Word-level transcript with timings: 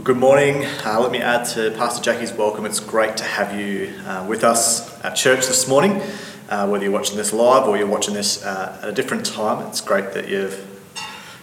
Well, 0.00 0.06
good 0.06 0.16
morning. 0.16 0.64
Uh, 0.82 0.98
let 0.98 1.12
me 1.12 1.18
add 1.18 1.44
to 1.48 1.72
Pastor 1.72 2.02
Jackie's 2.02 2.32
welcome. 2.32 2.64
It's 2.64 2.80
great 2.80 3.18
to 3.18 3.24
have 3.24 3.54
you 3.54 3.92
uh, 4.06 4.24
with 4.26 4.44
us 4.44 4.98
at 5.04 5.14
church 5.14 5.46
this 5.46 5.68
morning. 5.68 6.00
Uh, 6.48 6.66
whether 6.66 6.84
you're 6.84 6.92
watching 6.92 7.18
this 7.18 7.34
live 7.34 7.68
or 7.68 7.76
you're 7.76 7.86
watching 7.86 8.14
this 8.14 8.42
uh, 8.42 8.78
at 8.82 8.88
a 8.88 8.92
different 8.92 9.26
time, 9.26 9.66
it's 9.66 9.82
great 9.82 10.14
that 10.14 10.26
you've 10.26 10.58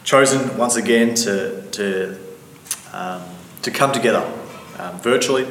chosen 0.03 0.57
once 0.57 0.75
again 0.75 1.13
to, 1.13 1.61
to, 1.69 2.17
um, 2.93 3.21
to 3.61 3.69
come 3.69 3.91
together 3.91 4.27
um, 4.79 4.99
virtually, 5.01 5.45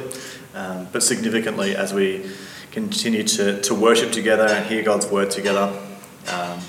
um, 0.53 0.89
but 0.91 1.01
significantly 1.01 1.77
as 1.77 1.93
we 1.93 2.29
continue 2.71 3.23
to, 3.23 3.61
to 3.61 3.73
worship 3.73 4.11
together 4.11 4.47
and 4.47 4.65
hear 4.65 4.83
God's 4.83 5.07
word 5.07 5.31
together. 5.31 5.73
Um, 6.29 6.59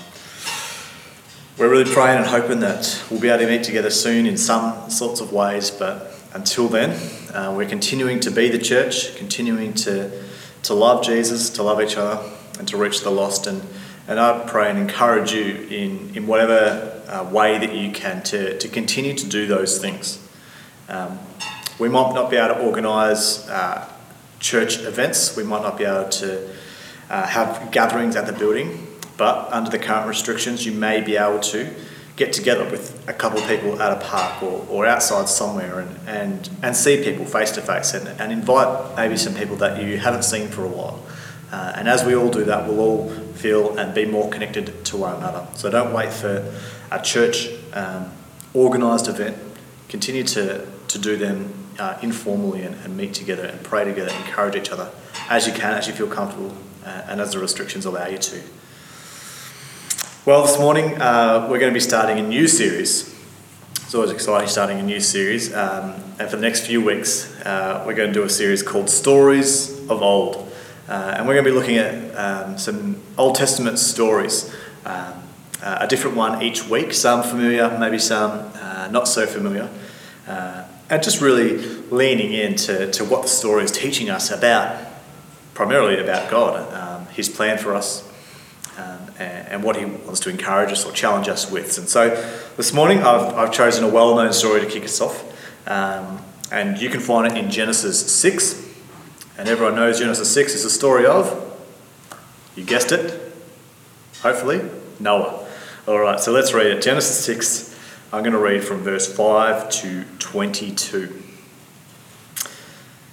we're 1.57 1.69
really 1.69 1.91
praying 1.91 2.19
and 2.19 2.27
hoping 2.27 2.61
that 2.61 3.03
we'll 3.11 3.19
be 3.19 3.27
able 3.27 3.39
to 3.39 3.49
meet 3.49 3.65
together 3.65 3.89
soon 3.89 4.25
in 4.25 4.37
some 4.37 4.89
sorts 4.89 5.19
of 5.19 5.33
ways, 5.33 5.69
but 5.69 6.15
until 6.33 6.67
then, 6.67 6.91
uh, 7.33 7.53
we're 7.55 7.67
continuing 7.67 8.19
to 8.19 8.31
be 8.31 8.49
the 8.49 8.59
church, 8.59 9.15
continuing 9.15 9.73
to, 9.73 10.23
to 10.63 10.73
love 10.73 11.03
Jesus, 11.03 11.49
to 11.51 11.63
love 11.63 11.81
each 11.81 11.97
other, 11.97 12.23
and 12.59 12.67
to 12.67 12.77
reach 12.77 13.01
the 13.01 13.09
lost. 13.09 13.47
And, 13.47 13.63
and 14.07 14.19
I 14.19 14.45
pray 14.45 14.69
and 14.69 14.77
encourage 14.77 15.31
you 15.33 15.67
in, 15.69 16.15
in 16.15 16.27
whatever 16.27 17.01
uh, 17.07 17.29
way 17.31 17.57
that 17.57 17.73
you 17.73 17.91
can 17.91 18.21
to, 18.23 18.57
to 18.59 18.67
continue 18.67 19.15
to 19.15 19.27
do 19.27 19.47
those 19.47 19.79
things. 19.79 20.19
Um, 20.87 21.19
we 21.79 21.89
might 21.89 22.13
not 22.13 22.29
be 22.29 22.37
able 22.37 22.55
to 22.55 22.61
organise 22.61 23.47
uh, 23.47 23.91
church 24.39 24.79
events, 24.79 25.35
we 25.35 25.43
might 25.43 25.63
not 25.63 25.77
be 25.77 25.85
able 25.85 26.09
to 26.09 26.47
uh, 27.09 27.25
have 27.25 27.71
gatherings 27.71 28.15
at 28.15 28.27
the 28.27 28.33
building, 28.33 28.87
but 29.17 29.51
under 29.51 29.71
the 29.71 29.79
current 29.79 30.07
restrictions, 30.07 30.65
you 30.65 30.71
may 30.71 31.01
be 31.01 31.17
able 31.17 31.39
to 31.39 31.73
get 32.19 32.33
together 32.33 32.69
with 32.69 33.01
a 33.07 33.13
couple 33.13 33.39
of 33.39 33.47
people 33.47 33.81
at 33.81 33.93
a 33.93 34.05
park 34.05 34.43
or, 34.43 34.67
or 34.69 34.85
outside 34.85 35.29
somewhere 35.29 35.79
and, 35.79 35.99
and, 36.05 36.49
and 36.61 36.75
see 36.75 37.01
people 37.01 37.25
face 37.25 37.49
to 37.51 37.61
face 37.61 37.93
and, 37.93 38.09
and 38.19 38.33
invite 38.33 38.93
maybe 38.97 39.15
some 39.15 39.33
people 39.33 39.55
that 39.55 39.81
you 39.81 39.97
haven't 39.97 40.23
seen 40.23 40.49
for 40.49 40.65
a 40.65 40.67
while. 40.67 41.01
Uh, 41.49 41.71
and 41.77 41.87
as 41.87 42.03
we 42.03 42.13
all 42.13 42.29
do 42.29 42.43
that, 42.43 42.67
we'll 42.67 42.81
all 42.81 43.09
feel 43.35 43.77
and 43.77 43.95
be 43.95 44.05
more 44.05 44.29
connected 44.29 44.83
to 44.83 44.97
one 44.97 45.15
another. 45.15 45.47
So 45.55 45.69
don't 45.69 45.93
wait 45.93 46.11
for 46.11 46.53
a 46.91 47.01
church 47.01 47.47
um, 47.71 48.11
organised 48.53 49.07
event. 49.07 49.37
Continue 49.87 50.25
to, 50.25 50.67
to 50.89 50.99
do 50.99 51.15
them 51.15 51.53
uh, 51.79 51.97
informally 52.01 52.63
and, 52.63 52.75
and, 52.83 52.97
meet 52.97 53.13
together 53.13 53.45
and 53.45 53.63
pray 53.63 53.85
together, 53.85 54.11
encourage 54.11 54.57
each 54.57 54.71
other 54.71 54.91
as 55.29 55.47
you 55.47 55.53
can, 55.53 55.71
as 55.71 55.87
you 55.87 55.93
feel 55.93 56.07
comfortable, 56.07 56.53
uh, 56.85 57.03
and 57.07 57.21
as 57.21 57.31
the 57.31 57.39
restrictions 57.39 57.85
allow 57.85 58.07
you 58.07 58.17
to. 58.17 58.41
Well, 60.29 60.43
this 60.43 60.59
morning 60.59 61.01
uh, 61.01 61.47
we're 61.49 61.57
going 61.57 61.71
to 61.71 61.73
be 61.73 61.79
starting 61.79 62.19
a 62.19 62.21
new 62.21 62.47
series. 62.47 63.19
It's 63.77 63.95
always 63.95 64.11
exciting 64.11 64.47
starting 64.47 64.79
a 64.79 64.83
new 64.83 64.99
series. 64.99 65.51
Um, 65.51 65.95
and 66.19 66.29
for 66.29 66.35
the 66.35 66.43
next 66.43 66.67
few 66.67 66.83
weeks, 66.83 67.35
uh, 67.47 67.83
we're 67.83 67.95
going 67.95 68.09
to 68.09 68.13
do 68.13 68.21
a 68.21 68.29
series 68.29 68.61
called 68.61 68.91
Stories 68.91 69.79
of 69.89 70.03
Old. 70.03 70.53
Uh, 70.87 71.15
and 71.17 71.27
we're 71.27 71.33
going 71.33 71.45
to 71.45 71.49
be 71.49 71.57
looking 71.57 71.77
at 71.77 72.15
um, 72.15 72.59
some 72.59 73.01
Old 73.17 73.37
Testament 73.37 73.79
stories, 73.79 74.55
um, 74.85 75.15
uh, 75.63 75.79
a 75.81 75.87
different 75.87 76.15
one 76.15 76.43
each 76.43 76.69
week, 76.69 76.93
some 76.93 77.23
familiar, 77.23 77.75
maybe 77.79 77.97
some 77.97 78.51
uh, 78.53 78.87
not 78.91 79.07
so 79.07 79.25
familiar. 79.25 79.67
Uh, 80.27 80.63
and 80.91 81.01
just 81.01 81.21
really 81.21 81.57
leaning 81.89 82.33
into 82.33 82.91
to 82.91 83.03
what 83.03 83.23
the 83.23 83.27
story 83.27 83.63
is 83.63 83.71
teaching 83.71 84.11
us 84.11 84.29
about, 84.29 84.79
primarily 85.55 85.99
about 85.99 86.29
God, 86.29 86.71
um, 86.71 87.07
His 87.13 87.29
plan 87.29 87.57
for 87.57 87.73
us, 87.73 88.07
and 89.19 89.63
what 89.63 89.75
he 89.75 89.85
wants 89.85 90.21
to 90.21 90.29
encourage 90.29 90.71
us 90.71 90.85
or 90.85 90.91
challenge 90.91 91.27
us 91.27 91.51
with. 91.51 91.77
And 91.77 91.89
so 91.89 92.09
this 92.55 92.73
morning 92.73 92.99
I've, 92.99 93.33
I've 93.35 93.51
chosen 93.51 93.83
a 93.83 93.89
well 93.89 94.15
known 94.15 94.31
story 94.33 94.61
to 94.61 94.65
kick 94.65 94.85
us 94.85 95.01
off. 95.01 95.25
Um, 95.67 96.19
and 96.51 96.79
you 96.79 96.89
can 96.89 96.99
find 96.99 97.31
it 97.31 97.37
in 97.37 97.51
Genesis 97.51 98.11
6. 98.11 98.67
And 99.37 99.47
everyone 99.47 99.75
knows 99.75 99.99
Genesis 99.99 100.31
6 100.33 100.55
is 100.55 100.63
the 100.63 100.69
story 100.69 101.05
of, 101.05 101.45
you 102.55 102.63
guessed 102.63 102.91
it, 102.91 103.33
hopefully, 104.21 104.61
Noah. 104.99 105.47
All 105.87 105.99
right, 105.99 106.19
so 106.19 106.31
let's 106.31 106.53
read 106.53 106.67
it. 106.67 106.81
Genesis 106.81 107.23
6, 107.23 107.79
I'm 108.11 108.23
going 108.23 108.33
to 108.33 108.39
read 108.39 108.63
from 108.63 108.79
verse 108.79 109.11
5 109.11 109.69
to 109.69 110.03
22. 110.19 111.23
It 112.35 112.47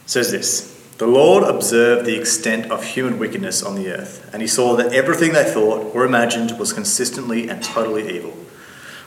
says 0.06 0.31
this. 0.31 0.75
The 0.99 1.07
Lord 1.07 1.45
observed 1.45 2.07
the 2.07 2.19
extent 2.19 2.71
of 2.71 2.83
human 2.83 3.19
wickedness 3.19 3.62
on 3.62 3.75
the 3.75 3.91
earth, 3.91 4.31
and 4.33 4.41
he 4.41 4.49
saw 4.49 4.77
that 4.77 4.95
everything 4.95 5.34
they 5.34 5.45
thought 5.45 5.95
or 5.95 6.07
imagined 6.07 6.59
was 6.59 6.73
consistently 6.73 7.51
and 7.51 7.62
totally 7.62 8.17
evil. 8.17 8.33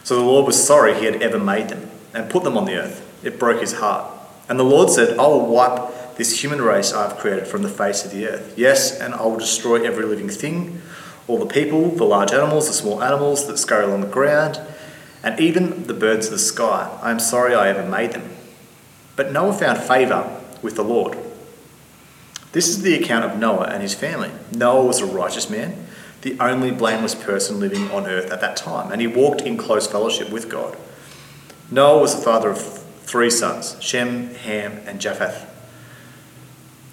So 0.04 0.16
the 0.16 0.22
Lord 0.22 0.46
was 0.46 0.64
sorry 0.64 0.94
he 0.94 1.06
had 1.06 1.20
ever 1.24 1.40
made 1.40 1.70
them 1.70 1.90
and 2.14 2.30
put 2.30 2.44
them 2.44 2.58
on 2.58 2.66
the 2.66 2.76
earth. 2.76 3.04
It 3.24 3.40
broke 3.40 3.62
his 3.62 3.74
heart. 3.74 4.12
And 4.48 4.60
the 4.60 4.64
Lord 4.64 4.92
said, 4.92 5.18
I 5.18 5.26
will 5.26 5.48
wipe 5.48 6.16
this 6.16 6.44
human 6.44 6.62
race 6.62 6.94
I 6.94 7.08
have 7.08 7.18
created 7.18 7.48
from 7.48 7.64
the 7.64 7.70
face 7.70 8.06
of 8.06 8.12
the 8.12 8.28
earth. 8.28 8.54
Yes, 8.56 9.00
and 9.00 9.16
I 9.16 9.24
will 9.24 9.38
destroy 9.38 9.84
every 9.84 10.06
living 10.06 10.30
thing, 10.30 10.84
all 11.28 11.40
the 11.40 11.48
people, 11.48 11.90
the 11.90 12.04
large 12.04 12.32
animals, 12.32 12.68
the 12.68 12.74
small 12.74 13.02
animals 13.02 13.48
that 13.48 13.58
scurry 13.58 13.86
along 13.86 14.02
the 14.02 14.08
ground, 14.08 14.62
and 15.24 15.40
even 15.40 15.88
the 15.88 15.96
birds 15.96 16.28
of 16.28 16.34
the 16.34 16.40
sky. 16.40 17.00
I 17.02 17.10
am 17.10 17.20
sorry 17.20 17.56
I 17.56 17.70
ever 17.70 17.90
made 17.90 18.12
them. 18.12 18.30
But 19.16 19.32
Noah 19.32 19.54
found 19.54 19.80
favour 19.80 20.40
with 20.62 20.76
the 20.76 20.84
Lord. 20.84 21.18
This 22.52 22.68
is 22.68 22.82
the 22.82 22.96
account 22.96 23.26
of 23.26 23.38
Noah 23.38 23.66
and 23.66 23.84
his 23.84 23.94
family. 23.94 24.32
Noah 24.52 24.86
was 24.86 25.02
a 25.02 25.06
righteous 25.06 25.50
man, 25.50 25.86
the 26.22 26.40
only 26.40 26.72
blameless 26.72 27.14
person 27.14 27.60
living 27.60 27.92
on 27.92 28.08
earth 28.08 28.32
at 28.32 28.42
that 28.42 28.58
time, 28.58 28.92
and 28.92 29.00
he 29.00 29.08
walked 29.08 29.42
in 29.42 29.56
close 29.56 29.86
fellowship 29.86 30.32
with 30.32 30.50
God. 30.50 30.76
Noah 31.70 32.02
was 32.02 32.16
the 32.16 32.22
father 32.22 32.50
of 32.50 32.60
three 33.04 33.30
sons 33.30 33.78
Shem, 33.80 34.34
Ham, 34.34 34.82
and 34.86 35.00
Japheth. 35.00 35.46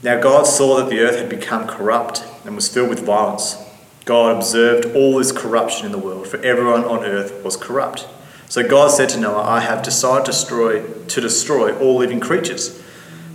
Now 0.03 0.21
God 0.21 0.47
saw 0.47 0.77
that 0.77 0.91
the 0.91 1.01
earth 1.01 1.19
had 1.19 1.31
become 1.31 1.67
corrupt 1.67 2.23
and 2.45 2.55
was 2.55 2.69
filled 2.69 2.91
with 2.91 3.01
violence. 3.01 3.57
God 4.05 4.37
observed 4.37 4.95
all 4.95 5.19
this 5.19 5.33
corruption 5.33 5.87
in 5.87 5.93
the 5.93 5.99
world, 5.99 6.29
for 6.29 6.37
everyone 6.43 6.85
on 6.85 7.05
earth 7.05 7.43
was 7.43 7.57
corrupt. 7.57 8.07
So 8.49 8.67
God 8.67 8.89
said 8.89 9.09
to 9.11 9.19
Noah, 9.19 9.43
I 9.43 9.61
have 9.61 9.83
decided 9.83 10.27
to 10.27 10.31
destroy, 10.31 10.87
to 10.87 11.21
destroy 11.21 11.77
all 11.79 11.97
living 11.97 12.21
creatures 12.21 12.81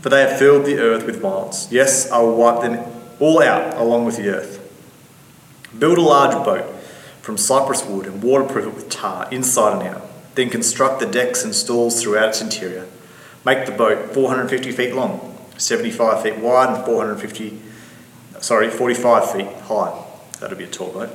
for 0.02 0.10
they 0.10 0.22
have 0.22 0.38
filled 0.38 0.66
the 0.66 0.80
earth 0.80 1.06
with 1.06 1.22
violence. 1.22 1.68
Yes, 1.72 2.12
I 2.12 2.20
will 2.20 2.36
wipe 2.36 2.62
them 2.62 2.84
all 3.20 3.42
out 3.42 3.78
along 3.78 4.06
with 4.06 4.18
the 4.18 4.30
earth. 4.30 4.58
Build 5.78 5.98
a 5.98 6.02
large 6.02 6.34
boat 6.44 6.66
from 7.22 7.38
cypress 7.38 7.86
wood 7.86 8.08
and 8.08 8.22
waterproof 8.22 8.66
it 8.66 8.76
with 8.76 8.90
tar 8.90 9.28
inside 9.32 9.80
and 9.80 9.96
out. 9.96 10.08
Then 10.36 10.50
construct 10.50 11.00
the 11.00 11.06
decks 11.06 11.44
and 11.44 11.54
stalls 11.54 12.02
throughout 12.02 12.30
its 12.30 12.42
interior. 12.42 12.88
Make 13.46 13.66
the 13.66 13.72
boat 13.72 14.14
450 14.14 14.72
feet 14.72 14.94
long, 14.94 15.38
75 15.58 16.24
feet 16.24 16.38
wide, 16.38 16.76
and 16.76 16.86
450, 16.86 17.60
sorry, 18.40 18.70
45 18.70 19.32
feet 19.32 19.48
high. 19.64 20.04
That'll 20.40 20.58
be 20.58 20.64
a 20.64 20.68
tall 20.68 20.92
boat. 20.92 21.10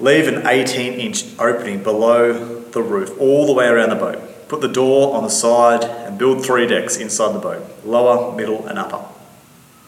Leave 0.00 0.28
an 0.28 0.46
18 0.46 0.94
inch 0.94 1.24
opening 1.38 1.82
below 1.82 2.60
the 2.60 2.82
roof 2.82 3.18
all 3.20 3.46
the 3.46 3.52
way 3.52 3.66
around 3.66 3.90
the 3.90 3.96
boat. 3.96 4.20
Put 4.54 4.60
the 4.60 4.68
door 4.68 5.16
on 5.16 5.24
the 5.24 5.30
side 5.30 5.82
and 5.82 6.16
build 6.16 6.46
three 6.46 6.68
decks 6.68 6.96
inside 6.96 7.32
the 7.32 7.40
boat 7.40 7.66
lower, 7.84 8.30
middle, 8.36 8.64
and 8.68 8.78
upper. 8.78 9.04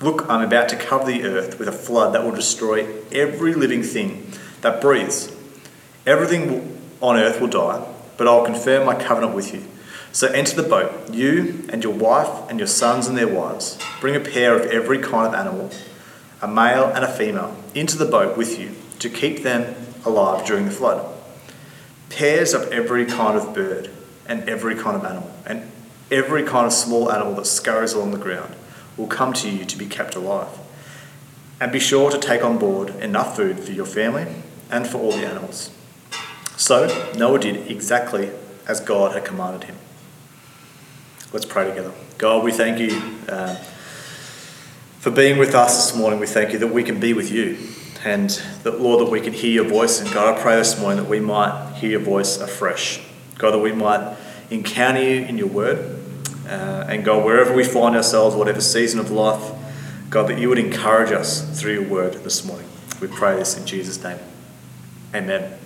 Look, 0.00 0.28
I'm 0.28 0.42
about 0.42 0.68
to 0.70 0.76
cover 0.76 1.04
the 1.04 1.22
earth 1.22 1.60
with 1.60 1.68
a 1.68 1.72
flood 1.72 2.12
that 2.12 2.24
will 2.24 2.32
destroy 2.32 2.84
every 3.12 3.54
living 3.54 3.84
thing 3.84 4.28
that 4.62 4.80
breathes. 4.80 5.32
Everything 6.04 6.82
on 7.00 7.16
earth 7.16 7.40
will 7.40 7.46
die, 7.46 7.86
but 8.16 8.26
I'll 8.26 8.44
confirm 8.44 8.84
my 8.84 8.96
covenant 8.96 9.36
with 9.36 9.54
you. 9.54 9.62
So 10.10 10.26
enter 10.32 10.60
the 10.60 10.68
boat, 10.68 11.14
you 11.14 11.64
and 11.68 11.84
your 11.84 11.94
wife 11.94 12.50
and 12.50 12.58
your 12.58 12.66
sons 12.66 13.06
and 13.06 13.16
their 13.16 13.32
wives. 13.32 13.78
Bring 14.00 14.16
a 14.16 14.20
pair 14.20 14.58
of 14.58 14.68
every 14.72 14.98
kind 14.98 15.28
of 15.28 15.34
animal, 15.34 15.70
a 16.42 16.48
male 16.48 16.86
and 16.86 17.04
a 17.04 17.12
female, 17.12 17.56
into 17.72 17.96
the 17.96 18.04
boat 18.04 18.36
with 18.36 18.58
you 18.58 18.72
to 18.98 19.08
keep 19.08 19.44
them 19.44 19.76
alive 20.04 20.44
during 20.44 20.64
the 20.64 20.72
flood. 20.72 21.06
Pairs 22.10 22.52
of 22.52 22.72
every 22.72 23.06
kind 23.06 23.38
of 23.38 23.54
bird 23.54 23.92
and 24.28 24.48
every 24.48 24.74
kind 24.74 24.96
of 24.96 25.04
animal, 25.04 25.30
and 25.46 25.70
every 26.10 26.42
kind 26.42 26.66
of 26.66 26.72
small 26.72 27.10
animal 27.10 27.34
that 27.34 27.46
scurries 27.46 27.92
along 27.92 28.12
the 28.12 28.18
ground 28.18 28.54
will 28.96 29.06
come 29.06 29.32
to 29.32 29.50
you 29.50 29.64
to 29.64 29.76
be 29.76 29.86
kept 29.86 30.14
alive. 30.14 30.48
And 31.60 31.72
be 31.72 31.80
sure 31.80 32.10
to 32.10 32.18
take 32.18 32.44
on 32.44 32.58
board 32.58 32.90
enough 32.96 33.36
food 33.36 33.60
for 33.60 33.72
your 33.72 33.86
family 33.86 34.26
and 34.70 34.86
for 34.86 34.98
all 34.98 35.12
the 35.12 35.26
animals. 35.26 35.70
So 36.56 37.12
Noah 37.16 37.38
did 37.38 37.70
exactly 37.70 38.30
as 38.68 38.80
God 38.80 39.12
had 39.12 39.24
commanded 39.24 39.64
him. 39.64 39.76
Let's 41.32 41.46
pray 41.46 41.68
together. 41.68 41.92
God, 42.18 42.44
we 42.44 42.52
thank 42.52 42.78
you 42.78 43.00
uh, 43.28 43.54
for 44.98 45.10
being 45.10 45.38
with 45.38 45.54
us 45.54 45.76
this 45.76 45.98
morning. 45.98 46.18
We 46.18 46.26
thank 46.26 46.52
you 46.52 46.58
that 46.58 46.68
we 46.68 46.82
can 46.82 46.98
be 46.98 47.12
with 47.12 47.30
you 47.30 47.58
and 48.04 48.30
that, 48.62 48.80
Lord, 48.80 49.00
that 49.00 49.10
we 49.10 49.20
can 49.20 49.32
hear 49.32 49.50
your 49.50 49.64
voice. 49.64 50.00
And 50.00 50.12
God, 50.12 50.36
I 50.36 50.40
pray 50.40 50.56
this 50.56 50.78
morning 50.80 51.02
that 51.02 51.10
we 51.10 51.20
might 51.20 51.74
hear 51.76 51.90
your 51.90 52.00
voice 52.00 52.38
afresh. 52.38 53.05
God, 53.38 53.52
that 53.52 53.58
we 53.58 53.72
might 53.72 54.16
encounter 54.50 55.02
you 55.02 55.24
in 55.24 55.38
your 55.38 55.48
word. 55.48 56.02
Uh, 56.46 56.86
and 56.88 57.04
God, 57.04 57.24
wherever 57.24 57.54
we 57.54 57.64
find 57.64 57.96
ourselves, 57.96 58.36
whatever 58.36 58.60
season 58.60 59.00
of 59.00 59.10
life, 59.10 59.52
God, 60.10 60.28
that 60.28 60.38
you 60.38 60.48
would 60.48 60.58
encourage 60.58 61.10
us 61.10 61.60
through 61.60 61.72
your 61.74 61.88
word 61.88 62.14
this 62.14 62.44
morning. 62.44 62.68
We 63.00 63.08
pray 63.08 63.36
this 63.36 63.58
in 63.58 63.66
Jesus' 63.66 64.02
name. 64.02 64.18
Amen. 65.14 65.58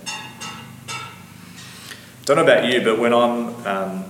Don't 2.25 2.37
know 2.37 2.43
about 2.43 2.65
you, 2.65 2.81
but 2.83 2.99
when 2.99 3.13
I'm 3.13 3.67
um, 3.67 4.05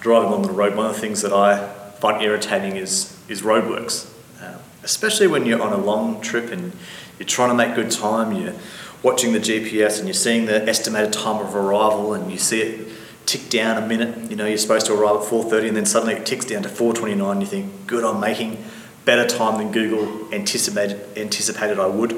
driving 0.00 0.28
along 0.28 0.42
the 0.42 0.52
road, 0.52 0.76
one 0.76 0.86
of 0.86 0.94
the 0.94 1.00
things 1.00 1.22
that 1.22 1.32
I 1.32 1.68
find 1.94 2.22
irritating 2.22 2.76
is, 2.76 3.18
is 3.28 3.42
roadworks. 3.42 4.12
Uh, 4.40 4.58
especially 4.82 5.26
when 5.26 5.44
you're 5.44 5.62
on 5.62 5.72
a 5.72 5.78
long 5.78 6.20
trip 6.20 6.50
and 6.50 6.72
you're 7.18 7.26
trying 7.26 7.50
to 7.50 7.54
make 7.54 7.74
good 7.74 7.90
time, 7.90 8.32
you're 8.32 8.54
watching 9.02 9.32
the 9.32 9.38
GPS 9.38 9.98
and 9.98 10.06
you're 10.06 10.14
seeing 10.14 10.46
the 10.46 10.68
estimated 10.68 11.12
time 11.12 11.44
of 11.44 11.54
arrival 11.54 12.14
and 12.14 12.30
you 12.30 12.38
see 12.38 12.60
it 12.60 12.88
tick 13.26 13.48
down 13.48 13.82
a 13.82 13.86
minute. 13.86 14.30
You 14.30 14.36
know, 14.36 14.46
you're 14.46 14.58
supposed 14.58 14.86
to 14.86 14.94
arrive 14.94 15.16
at 15.16 15.28
4.30 15.28 15.68
and 15.68 15.76
then 15.76 15.86
suddenly 15.86 16.14
it 16.14 16.26
ticks 16.26 16.44
down 16.44 16.62
to 16.64 16.68
4.29. 16.68 17.30
and 17.30 17.40
You 17.40 17.46
think, 17.46 17.86
good, 17.86 18.04
I'm 18.04 18.20
making 18.20 18.62
better 19.04 19.26
time 19.26 19.58
than 19.58 19.72
Google 19.72 20.32
anticipated, 20.34 21.00
anticipated 21.16 21.78
I 21.78 21.86
would. 21.86 22.12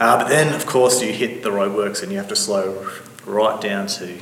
Uh, 0.00 0.18
but 0.18 0.28
then, 0.28 0.52
of 0.54 0.66
course, 0.66 1.00
you 1.02 1.12
hit 1.12 1.42
the 1.42 1.50
roadworks 1.50 2.02
and 2.02 2.10
you 2.10 2.18
have 2.18 2.28
to 2.28 2.36
slow 2.36 2.90
right 3.24 3.60
down 3.60 3.86
to 3.86 4.18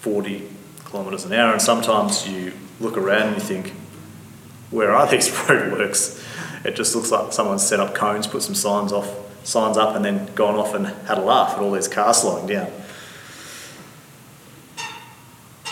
40 0.00 0.48
kilometres 0.86 1.24
an 1.24 1.32
hour. 1.34 1.52
And 1.52 1.60
sometimes 1.60 2.26
you 2.26 2.52
look 2.80 2.96
around 2.96 3.28
and 3.28 3.36
you 3.36 3.42
think, 3.42 3.74
where 4.70 4.92
are 4.92 5.06
these 5.10 5.28
roadworks? 5.28 6.24
It 6.64 6.76
just 6.76 6.94
looks 6.94 7.10
like 7.10 7.32
someone's 7.32 7.66
set 7.66 7.80
up 7.80 7.94
cones, 7.94 8.26
put 8.26 8.42
some 8.42 8.54
signs 8.54 8.92
off, 8.92 9.27
signs 9.44 9.76
up, 9.76 9.96
and 9.96 10.04
then 10.04 10.26
gone 10.34 10.54
off 10.54 10.74
and 10.74 10.86
had 10.86 11.18
a 11.18 11.22
laugh 11.22 11.54
at 11.54 11.60
all 11.60 11.72
these 11.72 11.88
cars 11.88 12.18
slowing 12.18 12.46
down. 12.46 12.70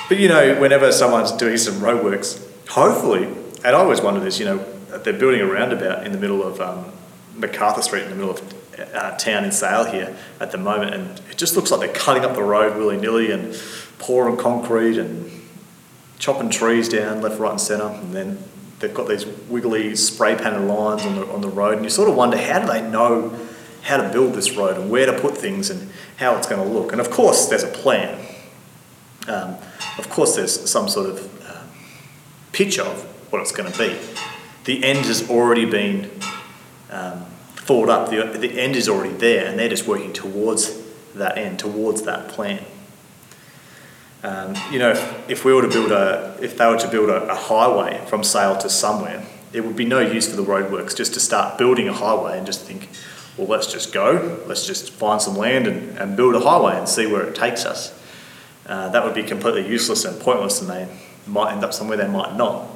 But 0.09 0.19
you 0.19 0.29
know, 0.29 0.61
whenever 0.61 0.93
someone's 0.93 1.33
doing 1.33 1.57
some 1.57 1.75
roadworks, 1.75 2.41
hopefully, 2.69 3.25
and 3.25 3.67
I 3.67 3.73
always 3.73 4.01
wonder 4.01 4.21
this, 4.21 4.39
you 4.39 4.45
know, 4.45 4.59
they're 4.99 5.13
building 5.13 5.41
a 5.41 5.47
roundabout 5.47 6.07
in 6.07 6.13
the 6.13 6.19
middle 6.19 6.43
of 6.43 6.61
um, 6.61 6.93
MacArthur 7.35 7.83
Street, 7.83 8.05
in 8.05 8.11
the 8.11 8.17
middle 8.17 8.31
of 8.31 8.55
uh, 8.95 9.17
town 9.17 9.45
in 9.45 9.53
Sale 9.53 9.85
here 9.87 10.17
at 10.41 10.53
the 10.53 10.59
moment, 10.59 10.95
and 10.95 11.21
it 11.31 11.37
just 11.37 11.57
looks 11.57 11.71
like 11.71 11.81
they're 11.81 12.01
cutting 12.01 12.25
up 12.25 12.35
the 12.35 12.43
road 12.43 12.77
willy 12.77 12.97
nilly 12.97 13.31
and 13.31 13.61
pouring 13.99 14.37
concrete 14.37 14.99
and 14.99 15.31
chopping 16.19 16.51
trees 16.51 16.89
down 16.89 17.21
left, 17.21 17.39
right, 17.41 17.53
and 17.53 17.61
centre, 17.61 17.87
and 17.87 18.15
then 18.15 18.39
they've 18.79 18.95
got 18.95 19.09
these 19.09 19.27
wiggly 19.49 19.97
spray 19.97 20.37
painted 20.37 20.61
lines 20.61 21.05
on 21.05 21.17
the 21.17 21.27
on 21.33 21.41
the 21.41 21.49
road, 21.49 21.75
and 21.75 21.85
you 21.85 21.91
sort 21.91 22.09
of 22.09 22.15
wonder 22.15 22.37
how 22.37 22.61
do 22.61 22.67
they 22.67 22.83
know 22.83 23.37
how 23.87 23.97
to 23.97 24.09
build 24.11 24.35
this 24.35 24.53
road 24.57 24.77
and 24.77 24.91
where 24.91 25.07
to 25.07 25.19
put 25.21 25.39
things 25.39 25.71
and 25.71 25.89
how 26.17 26.37
it's 26.37 26.49
going 26.49 26.61
to 26.61 26.69
look. 26.69 26.91
And 26.91 27.01
of 27.01 27.09
course, 27.11 27.47
there's 27.47 27.63
a 27.63 27.69
plan. 27.69 28.19
Um, 29.29 29.57
of 29.97 30.11
course, 30.11 30.35
there's 30.35 30.69
some 30.69 30.89
sort 30.89 31.09
of 31.09 31.49
uh, 31.49 31.63
picture 32.53 32.83
of 32.83 33.03
what 33.33 33.41
it's 33.41 33.53
going 33.53 33.71
to 33.71 33.79
be. 33.79 33.97
The 34.65 34.85
end 34.85 35.07
has 35.07 35.31
already 35.31 35.65
been 35.65 36.11
um, 36.91 37.27
thought 37.55 37.89
up. 37.89 38.11
The, 38.11 38.25
the 38.39 38.61
end 38.61 38.75
is 38.75 38.89
already 38.89 39.15
there, 39.15 39.47
and 39.47 39.57
they're 39.57 39.69
just 39.69 39.87
working 39.87 40.13
towards 40.13 40.83
that 41.15 41.39
end, 41.39 41.61
towards 41.61 42.03
that 42.03 42.29
plan. 42.29 42.65
Um, 44.25 44.57
you 44.73 44.81
know, 44.81 44.91
if, 45.29 45.45
we 45.45 45.53
were 45.53 45.63
to 45.63 45.69
build 45.69 45.93
a, 45.93 46.37
if 46.43 46.59
they 46.59 46.67
were 46.67 46.79
to 46.79 46.89
build 46.89 47.11
a, 47.11 47.31
a, 47.31 47.35
highway 47.37 48.05
from 48.09 48.25
Sale 48.25 48.57
to 48.59 48.69
somewhere, 48.69 49.25
it 49.53 49.65
would 49.65 49.77
be 49.77 49.85
no 49.85 50.01
use 50.01 50.29
for 50.29 50.35
the 50.35 50.43
roadworks 50.43 50.97
just 50.97 51.15
to 51.15 51.21
start 51.21 51.59
building 51.59 51.87
a 51.87 51.93
highway 51.93 52.37
and 52.37 52.45
just 52.45 52.63
think, 52.63 52.89
well, 53.37 53.47
let's 53.47 53.71
just 53.71 53.93
go, 53.93 54.43
let's 54.47 54.67
just 54.67 54.91
find 54.91 55.21
some 55.21 55.37
land 55.37 55.67
and, 55.67 55.99
and 55.99 56.17
build 56.17 56.35
a 56.35 56.41
highway 56.41 56.79
and 56.79 56.89
see 56.89 57.07
where 57.07 57.23
it 57.23 57.35
takes 57.35 57.65
us. 57.65 57.93
Uh, 58.67 58.89
that 58.89 59.05
would 59.05 59.15
be 59.15 59.23
completely 59.23 59.69
useless 59.69 60.05
and 60.05 60.19
pointless, 60.21 60.61
and 60.61 60.71
they 60.71 60.89
might 61.27 61.53
end 61.53 61.63
up 61.63 61.73
somewhere 61.73 61.97
they 61.97 62.09
might 62.09 62.35
not. 62.35 62.69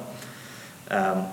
Um, 0.89 1.27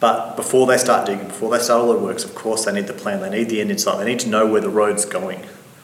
but 0.00 0.34
before 0.34 0.66
they 0.66 0.78
start 0.78 1.06
digging, 1.06 1.26
before 1.26 1.50
they 1.50 1.62
start 1.62 1.82
all 1.82 1.92
the 1.92 1.98
works, 1.98 2.24
of 2.24 2.34
course, 2.34 2.64
they 2.64 2.72
need 2.72 2.86
the 2.86 2.94
plan. 2.94 3.20
They 3.20 3.28
need 3.28 3.50
the 3.50 3.60
end 3.60 3.70
in 3.70 3.78
sight. 3.78 3.98
They 3.98 4.06
need 4.06 4.20
to 4.20 4.28
know 4.28 4.46
where 4.46 4.62
the 4.62 4.70
road's 4.70 5.04
going, 5.04 5.40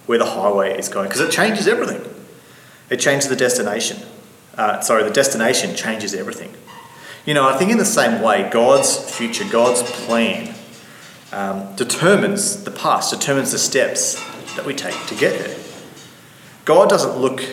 where 0.06 0.18
the 0.18 0.24
highway 0.24 0.78
is 0.78 0.88
going, 0.88 1.08
because 1.08 1.20
it 1.20 1.30
changes 1.30 1.68
everything. 1.68 2.02
It 2.88 2.96
changes 2.96 3.28
the 3.28 3.36
destination. 3.36 3.98
Uh, 4.56 4.80
sorry, 4.80 5.04
the 5.04 5.10
destination 5.10 5.76
changes 5.76 6.14
everything. 6.14 6.54
You 7.26 7.34
know, 7.34 7.46
I 7.46 7.58
think 7.58 7.70
in 7.70 7.78
the 7.78 7.84
same 7.84 8.22
way, 8.22 8.48
God's 8.50 8.96
future, 9.14 9.44
God's 9.50 9.82
plan, 9.82 10.54
um, 11.36 11.76
determines 11.76 12.64
the 12.64 12.70
past, 12.70 13.12
determines 13.12 13.52
the 13.52 13.58
steps 13.58 14.14
that 14.56 14.64
we 14.64 14.74
take 14.74 14.94
to 15.08 15.14
get 15.14 15.38
there. 15.38 15.56
God 16.64 16.88
doesn't 16.88 17.18
look 17.18 17.44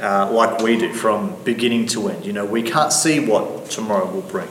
uh, 0.00 0.28
like 0.32 0.60
we 0.60 0.76
do 0.76 0.92
from 0.92 1.40
beginning 1.44 1.86
to 1.86 2.08
end. 2.08 2.26
You 2.26 2.32
know, 2.32 2.44
we 2.44 2.62
can't 2.62 2.92
see 2.92 3.20
what 3.20 3.70
tomorrow 3.70 4.10
will 4.10 4.22
bring. 4.22 4.48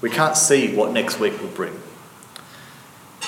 We 0.00 0.08
can't 0.08 0.34
see 0.34 0.74
what 0.74 0.92
next 0.92 1.20
week 1.20 1.38
will 1.42 1.48
bring. 1.48 1.78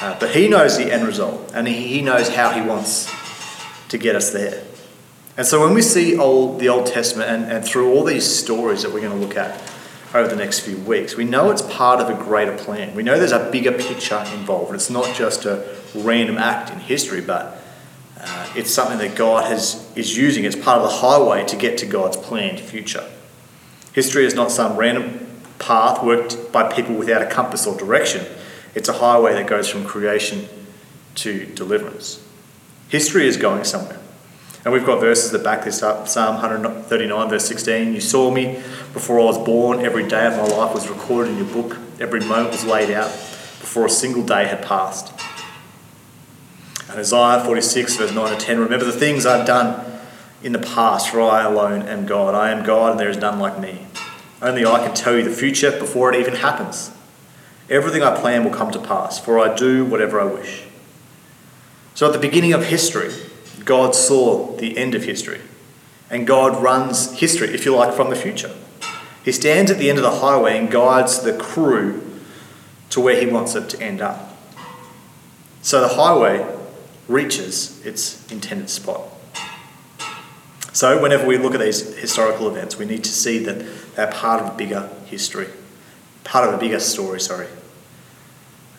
Uh, 0.01 0.19
but 0.19 0.31
He 0.31 0.49
knows 0.49 0.79
the 0.79 0.91
end 0.91 1.07
result, 1.07 1.53
and 1.55 1.69
He 1.69 2.01
knows 2.01 2.35
how 2.35 2.51
He 2.51 2.63
wants 2.63 3.13
to 3.89 3.99
get 3.99 4.17
us 4.17 4.31
there. 4.31 4.65
And 5.37 5.47
so 5.47 5.61
when 5.61 5.75
we 5.75 5.83
see 5.83 6.17
old, 6.17 6.61
the 6.61 6.71
Old 6.71 6.87
Testament 6.87 7.29
and, 7.29 7.53
and 7.53 7.63
through 7.63 7.93
all 7.93 8.05
these 8.05 8.25
stories 8.25 8.83
that 8.83 8.93
we're 8.93 9.03
going 9.03 9.21
to 9.21 9.27
look 9.27 9.37
at 9.37 9.61
over 10.17 10.29
the 10.29 10.37
next 10.37 10.61
few 10.61 10.77
weeks, 10.79 11.17
we 11.17 11.25
know 11.25 11.51
it's 11.51 11.63
part 11.63 12.01
of 12.01 12.09
a 12.09 12.23
greater 12.23 12.57
plan. 12.57 12.95
We 12.95 13.03
know 13.03 13.19
there's 13.19 13.33
a 13.33 13.51
bigger 13.51 13.73
picture 13.73 14.19
involved. 14.35 14.75
It's 14.75 14.91
not 14.91 15.15
just 15.15 15.45
a 15.45 15.77
random 15.95 16.39
act 16.39 16.71
in 16.71 16.79
history, 16.79 17.21
but 17.21 17.63
uh, 18.21 18.53
it's 18.57 18.71
something 18.71 18.99
that 18.99 19.17
God 19.17 19.45
has, 19.45 19.91
is 19.95 20.17
using. 20.17 20.45
It's 20.45 20.57
part 20.57 20.79
of 20.79 20.85
the 20.85 20.97
highway 20.97 21.45
to 21.47 21.57
get 21.57 21.79
to 21.79 21.87
God's 21.87 22.17
planned 22.17 22.61
future. 22.61 23.05
History 23.93 24.25
is 24.25 24.35
not 24.35 24.51
some 24.51 24.77
random 24.77 25.27
path 25.59 26.03
worked 26.03 26.53
by 26.53 26.73
people 26.73 26.95
without 26.95 27.23
a 27.23 27.27
compass 27.27 27.67
or 27.67 27.77
direction. 27.77 28.27
It's 28.75 28.89
a 28.89 28.95
highway 28.95 29.33
that 29.35 29.47
goes 29.47 29.69
from 29.69 29.85
creation 29.85 30.49
to 31.17 31.47
deliverance. 31.47 32.23
History 32.89 33.27
is 33.27 33.37
going 33.37 33.65
somewhere. 33.65 33.99
And 34.67 34.73
we've 34.73 34.85
got 34.85 34.99
verses 34.99 35.31
that 35.31 35.45
back 35.45 35.63
this 35.63 35.81
up. 35.81 36.09
Psalm 36.09 36.35
139, 36.35 37.29
verse 37.29 37.47
16. 37.47 37.95
You 37.95 38.01
saw 38.01 38.33
me 38.33 38.55
before 38.93 39.21
I 39.21 39.23
was 39.23 39.39
born. 39.39 39.79
Every 39.85 40.09
day 40.09 40.27
of 40.27 40.33
my 40.33 40.43
life 40.43 40.75
was 40.75 40.89
recorded 40.89 41.31
in 41.31 41.37
your 41.37 41.47
book. 41.47 41.79
Every 42.01 42.19
moment 42.19 42.51
was 42.51 42.65
laid 42.65 42.91
out 42.91 43.09
before 43.61 43.87
a 43.87 43.89
single 43.89 44.25
day 44.25 44.47
had 44.47 44.65
passed. 44.65 45.13
And 46.91 46.99
Isaiah 46.99 47.45
46, 47.45 47.95
verse 47.95 48.13
9 48.13 48.37
to 48.37 48.45
10. 48.45 48.59
Remember 48.59 48.85
the 48.85 48.91
things 48.91 49.25
I've 49.25 49.47
done 49.47 50.01
in 50.43 50.51
the 50.51 50.59
past, 50.59 51.11
for 51.11 51.21
I 51.21 51.45
alone 51.45 51.83
am 51.83 52.05
God. 52.05 52.35
I 52.35 52.51
am 52.51 52.65
God, 52.65 52.91
and 52.91 52.99
there 52.99 53.09
is 53.09 53.19
none 53.19 53.39
like 53.39 53.61
me. 53.61 53.87
Only 54.43 54.67
I 54.67 54.85
can 54.85 54.97
tell 54.97 55.17
you 55.17 55.23
the 55.23 55.31
future 55.31 55.71
before 55.79 56.13
it 56.13 56.19
even 56.19 56.35
happens. 56.35 56.91
Everything 57.71 58.03
I 58.03 58.19
plan 58.19 58.43
will 58.43 58.51
come 58.51 58.73
to 58.73 58.81
pass, 58.81 59.17
for 59.17 59.39
I 59.39 59.55
do 59.55 59.85
whatever 59.85 60.21
I 60.21 60.25
wish. 60.25 60.65
So 61.95 62.09
at 62.09 62.13
the 62.13 62.19
beginning 62.19 62.53
of 62.53 62.65
history, 62.65 63.13
God 63.67 63.95
saw 63.95 64.57
the 64.57 64.79
end 64.79 64.95
of 64.95 65.05
history. 65.05 65.41
And 66.09 66.27
God 66.27 66.63
runs 66.63 67.13
history, 67.19 67.49
if 67.49 67.67
you 67.67 67.75
like, 67.77 67.93
from 67.95 68.11
the 68.11 68.17
future. 68.17 68.55
He 69.25 69.33
stands 69.33 69.71
at 69.73 69.79
the 69.79 69.91
end 69.91 69.99
of 69.99 70.05
the 70.05 70.21
highway 70.21 70.57
and 70.57 70.71
guides 70.71 71.21
the 71.21 71.37
crew 71.37 72.01
to 72.91 73.01
where 73.01 73.21
he 73.21 73.27
wants 73.27 73.57
it 73.57 73.69
to 73.71 73.83
end 73.83 74.01
up. 74.01 74.37
So 75.63 75.81
the 75.81 75.89
highway 75.89 76.47
reaches 77.09 77.85
its 77.85 78.25
intended 78.31 78.71
spot. 78.71 79.03
So, 80.73 81.01
whenever 81.01 81.27
we 81.27 81.39
look 81.39 81.55
at 81.55 81.61
these 81.61 81.97
historical 81.97 82.49
events, 82.49 82.77
we 82.77 82.85
need 82.85 83.03
to 83.05 83.11
see 83.11 83.39
that 83.39 83.65
they're 83.97 84.13
part 84.13 84.43
of 84.43 84.55
a 84.55 84.57
bigger 84.57 84.91
history, 85.07 85.49
part 86.23 86.47
of 86.47 86.55
a 86.55 86.59
bigger 86.59 86.79
story, 86.79 87.19
sorry. 87.19 87.49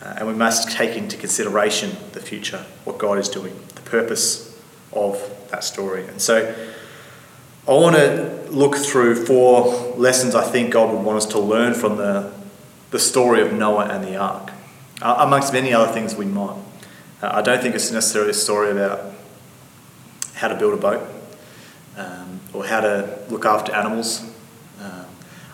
Uh, 0.02 0.14
and 0.18 0.28
we 0.28 0.34
must 0.36 0.72
take 0.72 0.96
into 0.96 1.18
consideration 1.18 1.98
the 2.12 2.20
future, 2.20 2.66
what 2.86 3.00
God 3.00 3.18
is 3.18 3.28
doing, 3.28 3.60
the 3.74 3.82
purpose 3.82 4.57
of 4.94 5.50
that 5.50 5.64
story. 5.64 6.06
And 6.06 6.22
so 6.22 6.56
I 7.68 7.72
want 7.72 7.96
to 7.98 8.48
look 8.50 8.78
through 8.78 9.26
four 9.26 9.94
lessons 9.98 10.36
I 10.36 10.44
think 10.50 10.72
God 10.72 10.94
would 10.94 11.04
want 11.04 11.18
us 11.18 11.26
to 11.28 11.40
learn 11.40 11.74
from 11.74 11.98
the, 11.98 12.32
the 12.92 13.00
story 13.00 13.42
of 13.42 13.52
Noah 13.52 13.86
and 13.86 14.04
the 14.04 14.16
ark, 14.16 14.52
uh, 15.02 15.18
amongst 15.20 15.52
many 15.52 15.74
other 15.74 15.92
things 15.92 16.16
we 16.16 16.26
might. 16.26 16.58
Uh, 17.22 17.32
I 17.34 17.42
don't 17.42 17.62
think 17.62 17.76
it's 17.76 17.92
necessarily 17.92 18.32
a 18.32 18.34
story 18.34 18.72
about 18.72 19.14
how 20.36 20.48
to 20.48 20.56
build 20.56 20.74
a 20.76 20.78
boat 20.78 21.10
um, 21.98 22.40
or 22.54 22.66
how 22.66 22.80
to 22.80 23.20
look 23.30 23.46
after 23.46 23.74
animals. 23.74 24.24
Uh, 24.80 25.04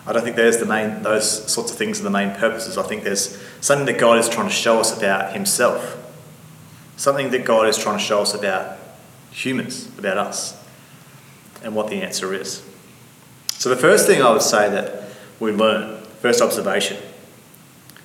I 0.06 0.12
don't 0.12 0.22
think 0.22 0.36
there's 0.36 0.58
the 0.58 0.66
main, 0.66 1.02
those 1.02 1.50
sorts 1.50 1.72
of 1.72 1.78
things 1.78 1.98
are 1.98 2.04
the 2.04 2.10
main 2.10 2.30
purposes. 2.32 2.78
I 2.78 2.82
think 2.82 3.02
there's 3.02 3.42
something 3.60 3.86
that 3.86 3.98
God 3.98 4.18
is 4.18 4.28
trying 4.28 4.46
to 4.46 4.54
show 4.54 4.78
us 4.78 4.96
about 4.96 5.32
Himself, 5.32 5.96
something 6.96 7.30
that 7.30 7.44
God 7.44 7.66
is 7.66 7.76
trying 7.76 7.98
to 7.98 8.04
show 8.04 8.20
us 8.20 8.34
about 8.34 8.78
humans, 9.34 9.90
about 9.98 10.16
us, 10.16 10.56
and 11.62 11.74
what 11.74 11.88
the 11.90 11.96
answer 11.96 12.32
is. 12.32 12.62
So, 13.48 13.68
the 13.68 13.76
first 13.76 14.06
thing 14.06 14.22
I 14.22 14.32
would 14.32 14.42
say 14.42 14.70
that 14.70 15.08
we 15.40 15.52
learn, 15.52 16.02
first 16.20 16.40
observation, 16.40 16.98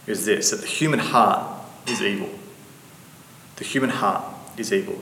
is 0.07 0.25
this 0.25 0.49
that 0.51 0.61
the 0.61 0.67
human 0.67 0.99
heart 0.99 1.63
is 1.87 2.01
evil. 2.01 2.29
The 3.57 3.63
human 3.63 3.91
heart 3.91 4.23
is 4.57 4.73
evil. 4.73 4.99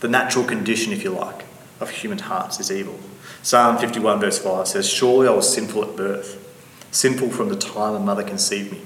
The 0.00 0.08
natural 0.08 0.44
condition, 0.44 0.92
if 0.92 1.02
you 1.02 1.10
like, 1.10 1.44
of 1.80 1.90
human 1.90 2.18
hearts 2.18 2.60
is 2.60 2.70
evil. 2.70 2.98
Psalm 3.42 3.78
51, 3.78 4.20
verse 4.20 4.38
5 4.38 4.68
says, 4.68 4.88
Surely 4.88 5.28
I 5.28 5.32
was 5.32 5.52
sinful 5.52 5.84
at 5.84 5.96
birth, 5.96 6.40
sinful 6.90 7.30
from 7.30 7.48
the 7.48 7.56
time 7.56 7.94
a 7.94 8.00
mother 8.00 8.22
conceived 8.22 8.72
me. 8.72 8.82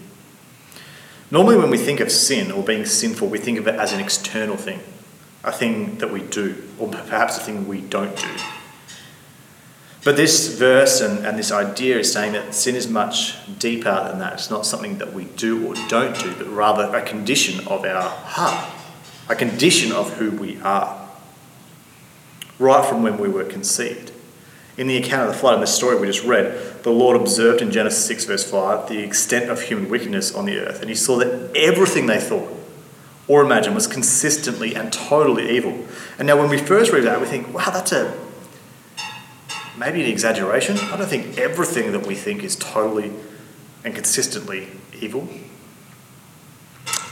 Normally, 1.31 1.57
when 1.57 1.71
we 1.71 1.79
think 1.79 2.01
of 2.01 2.13
sin 2.13 2.53
or 2.53 2.63
being 2.63 2.87
sinful, 2.87 3.29
we 3.29 3.39
think 3.39 3.59
of 3.59 3.67
it 3.67 3.75
as 3.75 3.93
an 3.93 4.01
external 4.01 4.57
thing 4.57 4.81
a 5.45 5.52
thing 5.52 5.99
that 5.99 6.11
we 6.11 6.23
do, 6.23 6.62
or 6.78 6.88
perhaps 6.88 7.38
a 7.38 7.40
thing 7.40 7.68
we 7.68 7.80
don't 7.80 8.16
do. 8.16 8.28
But 10.04 10.16
this 10.16 10.57
verse 10.57 11.00
and, 11.00 11.26
and 11.26 11.38
this 11.38 11.52
idea 11.52 11.99
is 11.99 12.12
saying 12.12 12.33
that 12.33 12.54
sin 12.54 12.75
is 12.75 12.88
much 12.88 13.37
deeper 13.59 14.09
than 14.09 14.21
that. 14.21 14.35
It's 14.35 14.50
not 14.50 14.64
something 14.64 14.99
that 14.99 15.12
we 15.12 15.25
do 15.25 15.66
or 15.66 15.75
don't 15.88 16.18
do, 16.18 16.35
but 16.35 16.49
rather 16.49 16.85
a 16.97 17.02
condition 17.02 17.66
of 17.66 17.85
our 17.85 18.09
heart, 18.09 18.73
a 19.28 19.35
condition 19.35 19.92
of 19.92 20.14
who 20.14 20.30
we 20.30 20.61
are, 20.61 21.09
right 22.59 22.85
from 22.88 23.02
when 23.02 23.18
we 23.18 23.28
were 23.28 23.45
conceived. 23.45 24.12
In 24.76 24.87
the 24.87 24.97
account 24.97 25.28
of 25.28 25.35
the 25.35 25.38
flood, 25.38 25.54
in 25.54 25.61
the 25.61 25.66
story 25.66 25.99
we 25.99 26.07
just 26.07 26.25
read, 26.25 26.85
the 26.85 26.90
Lord 26.90 27.21
observed 27.21 27.61
in 27.61 27.73
Genesis 27.73 28.07
6, 28.07 28.25
verse 28.26 28.49
5, 28.49 28.88
the 28.88 29.00
extent 29.00 29.50
of 29.50 29.61
human 29.61 29.90
wickedness 29.90 30.33
on 30.33 30.47
the 30.47 30.57
earth, 30.59 30.80
and 30.80 30.88
he 30.88 30.95
saw 30.95 31.18
that 31.18 31.54
everything 31.57 32.07
they 32.07 32.21
thought 32.21 32.49
or 33.29 33.43
imagined 33.43 33.75
was 33.75 33.87
consistently 33.87 34.75
and 34.75 34.93
totally 34.93 35.51
evil. 35.57 35.85
And 36.19 36.27
now, 36.27 36.39
when 36.39 36.49
we 36.49 36.59
first 36.59 36.91
read 36.91 37.05
that, 37.05 37.21
we 37.21 37.27
think, 37.27 37.53
wow, 37.55 37.71
that's 37.71 37.93
a 37.93 38.19
maybe 39.79 40.03
an 40.03 40.11
exaggeration. 40.11 40.77
I 40.79 40.97
don't 40.97 41.09
think 41.09 41.39
everything 41.39 41.93
that 41.93 42.07
we 42.07 42.15
think 42.15 42.43
is 42.43 42.57
totally 42.57 43.13
and 43.85 43.95
consistently 43.95 44.69
evil. 45.01 45.29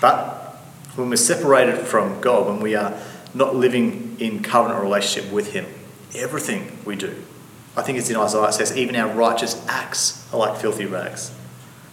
But 0.01 0.57
when 0.97 1.11
we're 1.11 1.17
separated 1.17 1.87
from 1.87 2.21
God, 2.21 2.47
when 2.47 2.61
we 2.61 2.75
are 2.75 2.99
not 3.35 3.55
living 3.55 4.17
in 4.19 4.43
covenant 4.43 4.83
relationship 4.83 5.33
with 5.33 5.53
Him, 5.53 5.67
everything 6.15 6.79
we 6.85 6.97
do, 6.97 7.15
I 7.77 7.83
think 7.83 7.99
it's 7.99 8.11
in 8.11 8.17
Isaiah, 8.17 8.49
it 8.49 8.55
says, 8.55 8.77
even 8.77 8.97
our 8.97 9.13
righteous 9.13 9.63
acts 9.69 10.27
are 10.33 10.39
like 10.39 10.59
filthy 10.59 10.87
rags. 10.87 11.31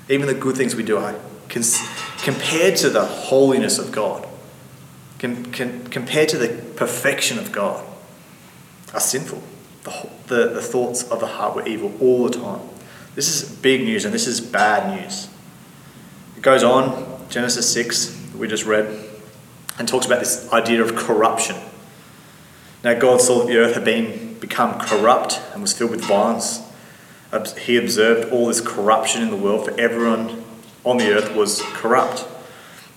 Even 0.10 0.27
the 0.27 0.34
good 0.34 0.56
things 0.56 0.75
we 0.75 0.84
do 0.84 0.98
are 0.98 1.15
compared 1.50 2.75
to 2.77 2.89
the 2.89 3.05
holiness 3.05 3.79
of 3.79 3.91
God, 3.91 4.27
com- 5.19 5.51
com- 5.51 5.85
compared 5.88 6.29
to 6.29 6.38
the 6.38 6.50
perfection 6.75 7.38
of 7.38 7.51
God, 7.51 7.85
are 8.93 9.00
sinful 9.00 9.41
the, 9.83 10.09
the, 10.27 10.50
the 10.50 10.62
thoughts 10.62 11.03
of 11.09 11.19
the 11.19 11.27
heart 11.27 11.55
were 11.55 11.67
evil 11.67 11.93
all 12.00 12.25
the 12.25 12.38
time. 12.38 12.62
This 13.15 13.29
is 13.29 13.50
big 13.57 13.81
news 13.81 14.05
and 14.05 14.13
this 14.13 14.27
is 14.27 14.41
bad 14.41 15.00
news. 15.00 15.29
It 16.35 16.41
goes 16.41 16.63
on, 16.63 17.27
Genesis 17.29 17.71
6, 17.71 18.33
we 18.35 18.47
just 18.47 18.65
read, 18.65 19.09
and 19.77 19.88
talks 19.88 20.05
about 20.05 20.19
this 20.19 20.51
idea 20.51 20.81
of 20.81 20.95
corruption. 20.95 21.55
Now, 22.83 23.00
God 23.00 23.21
saw 23.21 23.39
that 23.39 23.47
the 23.47 23.57
earth 23.57 23.75
had 23.75 23.85
been 23.85 24.39
become 24.39 24.77
corrupt 24.79 25.41
and 25.53 25.62
was 25.62 25.71
filled 25.71 25.91
with 25.91 26.01
violence. 26.01 26.62
He 27.57 27.77
observed 27.77 28.31
all 28.31 28.47
this 28.47 28.59
corruption 28.59 29.21
in 29.21 29.29
the 29.29 29.38
world, 29.38 29.65
for 29.65 29.79
everyone 29.79 30.42
on 30.83 30.97
the 30.97 31.11
earth 31.11 31.35
was 31.35 31.61
corrupt. 31.73 32.27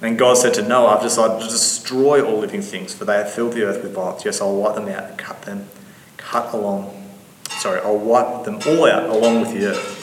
And 0.03 0.19
God 0.19 0.37
said 0.37 0.55
to 0.55 0.63
Noah, 0.63 0.97
I've 0.97 1.03
decided 1.03 1.43
to 1.43 1.49
destroy 1.49 2.23
all 2.23 2.39
living 2.39 2.63
things, 2.63 2.93
for 2.93 3.05
they 3.05 3.17
have 3.17 3.33
filled 3.33 3.55
the 3.55 3.63
earth 3.63 3.83
with 3.83 3.95
violence. 3.95 4.25
Yes, 4.25 4.41
I'll 4.41 4.55
wipe 4.55 4.75
them 4.75 4.89
out 4.89 5.05
and 5.05 5.19
cut 5.19 5.43
them 5.43 5.69
cut 6.27 6.53
along, 6.53 7.09
sorry, 7.51 7.81
I'll 7.81 7.99
wipe 7.99 8.45
them 8.45 8.57
all 8.67 8.91
out 8.91 9.09
along 9.09 9.41
with 9.41 9.53
the 9.53 9.67
earth. 9.67 10.03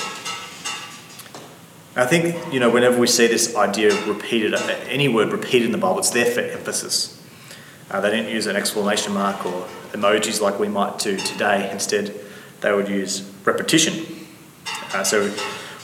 I 1.96 2.06
think, 2.06 2.54
you 2.54 2.60
know, 2.60 2.70
whenever 2.70 2.98
we 2.98 3.08
see 3.08 3.28
this 3.28 3.56
idea 3.56 3.94
repeated, 4.06 4.56
any 4.88 5.08
word 5.10 5.32
repeated 5.32 5.66
in 5.66 5.72
the 5.74 5.78
Bible, 5.78 6.00
it's 6.00 6.10
there 6.10 6.26
for 6.26 6.40
emphasis. 6.40 7.22
Uh, 7.92 8.00
they 8.00 8.10
didn't 8.10 8.32
use 8.32 8.48
an 8.48 8.56
exclamation 8.56 9.14
mark 9.14 9.46
or 9.46 9.68
emojis 9.92 10.42
like 10.42 10.60
we 10.60 10.70
might 10.70 10.98
do 10.98 11.18
today. 11.18 11.70
Instead, 11.72 12.16
they 12.62 12.74
would 12.74 12.88
use 12.88 13.30
repetition. 13.44 14.06
Uh, 14.94 15.04
so 15.04 15.30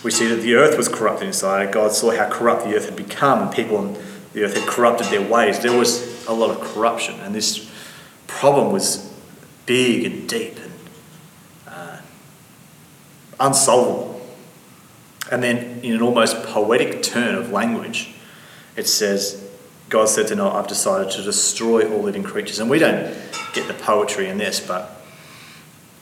we 0.04 0.12
see 0.12 0.28
that 0.28 0.42
the 0.42 0.56
earth 0.56 0.78
was 0.78 0.88
corrupted 0.88 1.28
inside. 1.28 1.72
God 1.72 1.92
saw 1.92 2.12
how 2.12 2.30
corrupt 2.30 2.64
the 2.64 2.76
earth 2.76 2.86
had 2.86 2.96
become, 2.96 3.42
and 3.42 3.52
people 3.52 3.78
on 3.78 3.98
the 4.34 4.44
earth 4.44 4.56
had 4.56 4.68
corrupted 4.68 5.08
their 5.08 5.28
ways. 5.28 5.60
There 5.60 5.78
was 5.78 6.26
a 6.28 6.34
lot 6.34 6.52
of 6.52 6.62
corruption, 6.62 7.20
and 7.20 7.36
this 7.36 7.70
problem 8.28 8.72
was 8.72 9.12
big 9.66 10.06
and 10.06 10.30
deep 10.30 10.58
and 10.58 10.74
uh, 11.68 11.98
unsolvable. 13.40 14.22
And 15.32 15.44
then, 15.44 15.82
in 15.84 15.94
an 15.94 16.02
almost 16.02 16.44
poetic 16.44 17.04
turn 17.04 17.36
of 17.36 17.52
language, 17.52 18.14
it 18.76 18.88
says, 18.88 19.48
God 19.90 20.08
said 20.08 20.28
to 20.28 20.36
Noah, 20.36 20.54
I've 20.54 20.68
decided 20.68 21.12
to 21.14 21.24
destroy 21.24 21.92
all 21.92 22.02
living 22.02 22.24
creatures. 22.24 22.60
And 22.60 22.70
we 22.70 22.80
don't 22.80 23.16
get 23.54 23.68
the 23.68 23.74
poetry 23.74 24.28
in 24.28 24.38
this, 24.38 24.60
but 24.60 24.99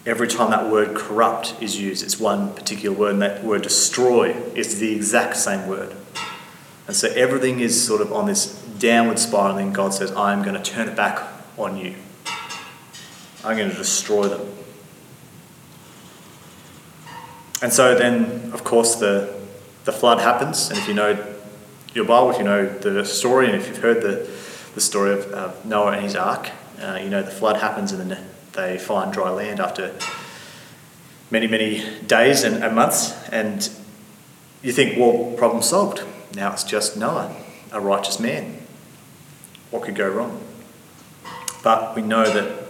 every 0.07 0.27
time 0.27 0.51
that 0.51 0.71
word 0.71 0.95
corrupt 0.95 1.53
is 1.61 1.79
used, 1.79 2.01
it's 2.01 2.17
one 2.17 2.53
particular 2.53 2.97
word, 2.97 3.11
and 3.11 3.21
that 3.21 3.43
word 3.43 3.61
destroy 3.61 4.31
is 4.55 4.79
the 4.79 4.95
exact 4.95 5.35
same 5.35 5.67
word. 5.67 5.93
And 6.87 6.95
so 6.95 7.09
everything 7.09 7.59
is 7.59 7.85
sort 7.85 7.99
of 7.99 8.13
on 8.13 8.25
this 8.25 8.53
downward 8.79 9.19
spiral, 9.19 9.57
and 9.57 9.75
God 9.75 9.93
says, 9.93 10.13
I 10.13 10.31
am 10.31 10.43
going 10.43 10.55
to 10.55 10.63
turn 10.63 10.87
it 10.87 10.95
back 10.95 11.21
on 11.57 11.75
you. 11.75 11.95
I'm 13.43 13.57
going 13.57 13.69
to 13.69 13.75
destroy 13.75 14.29
them. 14.29 14.47
And 17.61 17.73
so 17.73 17.93
then, 17.93 18.51
of 18.53 18.63
course, 18.63 18.95
the, 18.95 19.37
the 19.83 19.91
flood 19.91 20.19
happens. 20.19 20.69
And 20.69 20.77
if 20.79 20.87
you 20.87 20.93
know 20.93 21.35
your 21.93 22.05
Bible, 22.05 22.31
if 22.31 22.37
you 22.37 22.45
know 22.45 22.65
the 22.65 23.03
story, 23.03 23.47
and 23.47 23.55
if 23.55 23.67
you've 23.67 23.79
heard 23.79 24.01
the, 24.01 24.29
the 24.73 24.81
story 24.81 25.11
of 25.11 25.33
uh, 25.33 25.51
Noah 25.65 25.93
and 25.93 26.03
his 26.03 26.15
ark, 26.15 26.49
uh, 26.81 26.99
you 27.01 27.09
know 27.09 27.23
the 27.23 27.31
flood 27.31 27.57
happens 27.57 27.91
and 27.91 28.11
then 28.11 28.25
they 28.57 28.77
find 28.77 29.13
dry 29.13 29.29
land 29.29 29.61
after 29.61 29.93
many, 31.29 31.47
many 31.47 31.83
days 32.01 32.43
and, 32.43 32.63
and 32.63 32.75
months. 32.75 33.13
And 33.29 33.69
you 34.61 34.73
think, 34.73 34.97
well, 34.97 35.33
problem 35.37 35.61
solved. 35.61 36.03
Now 36.35 36.51
it's 36.51 36.63
just 36.63 36.97
Noah, 36.97 37.33
a 37.71 37.79
righteous 37.79 38.19
man. 38.19 38.59
What 39.69 39.83
could 39.83 39.95
go 39.95 40.09
wrong? 40.09 40.41
But 41.63 41.95
we 41.95 42.01
know 42.01 42.25
that 42.29 42.67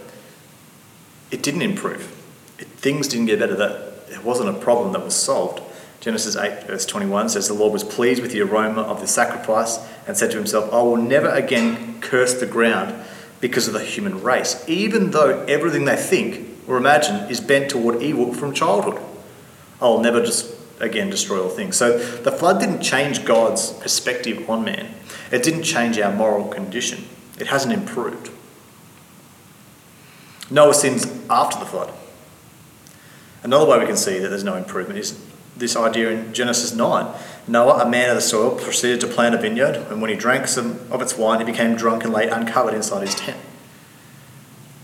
it 1.30 1.42
didn't 1.42 1.62
improve. 1.62 2.14
It, 2.58 2.68
things 2.68 3.08
didn't 3.08 3.26
get 3.26 3.38
better. 3.38 3.56
That 3.56 4.04
it 4.10 4.22
wasn't 4.22 4.50
a 4.50 4.60
problem 4.60 4.92
that 4.92 5.02
was 5.02 5.14
solved. 5.14 5.62
Genesis 6.00 6.36
8, 6.36 6.64
verse 6.64 6.86
21 6.86 7.30
says, 7.30 7.48
The 7.48 7.54
Lord 7.54 7.72
was 7.72 7.82
pleased 7.82 8.22
with 8.22 8.32
the 8.32 8.40
aroma 8.42 8.82
of 8.82 9.00
the 9.00 9.06
sacrifice 9.06 9.78
and 10.06 10.16
said 10.16 10.30
to 10.32 10.36
himself, 10.36 10.72
I 10.72 10.82
will 10.82 10.96
never 10.96 11.28
again 11.28 12.00
curse 12.00 12.34
the 12.34 12.46
ground 12.46 13.04
because 13.40 13.68
of 13.68 13.74
the 13.74 13.84
human 13.84 14.22
race, 14.22 14.64
even 14.68 15.10
though 15.10 15.44
everything 15.44 15.84
they 15.84 15.96
think 15.96 16.48
or 16.66 16.76
imagine 16.76 17.30
is 17.30 17.40
bent 17.40 17.70
toward 17.70 18.02
evil 18.02 18.34
from 18.34 18.52
childhood. 18.52 19.02
I'll 19.80 20.00
never 20.00 20.24
just 20.24 20.54
again 20.80 21.10
destroy 21.10 21.42
all 21.42 21.48
things. 21.48 21.76
So 21.76 21.98
the 21.98 22.32
flood 22.32 22.60
didn't 22.60 22.82
change 22.82 23.24
God's 23.24 23.72
perspective 23.72 24.48
on 24.48 24.64
man, 24.64 24.94
it 25.32 25.42
didn't 25.42 25.62
change 25.62 25.98
our 25.98 26.14
moral 26.14 26.48
condition, 26.48 27.04
it 27.38 27.48
hasn't 27.48 27.72
improved. 27.72 28.30
Noah 30.50 30.74
sins 30.74 31.06
after 31.28 31.58
the 31.58 31.66
flood. 31.66 31.92
Another 33.42 33.66
way 33.66 33.78
we 33.78 33.86
can 33.86 33.96
see 33.96 34.18
that 34.18 34.28
there's 34.28 34.44
no 34.44 34.56
improvement 34.56 34.98
is 34.98 35.22
this 35.56 35.76
idea 35.76 36.10
in 36.10 36.32
Genesis 36.32 36.72
9. 36.74 37.14
Noah, 37.48 37.84
a 37.84 37.88
man 37.88 38.10
of 38.10 38.16
the 38.16 38.20
soil, 38.20 38.54
proceeded 38.56 39.00
to 39.00 39.06
plant 39.06 39.34
a 39.34 39.38
vineyard, 39.38 39.76
and 39.90 40.00
when 40.02 40.10
he 40.10 40.16
drank 40.16 40.46
some 40.46 40.80
of 40.90 41.00
its 41.00 41.16
wine, 41.16 41.38
he 41.38 41.44
became 41.44 41.76
drunk 41.76 42.04
and 42.04 42.12
lay 42.12 42.28
uncovered 42.28 42.74
inside 42.74 43.02
his 43.02 43.14
tent. 43.14 43.38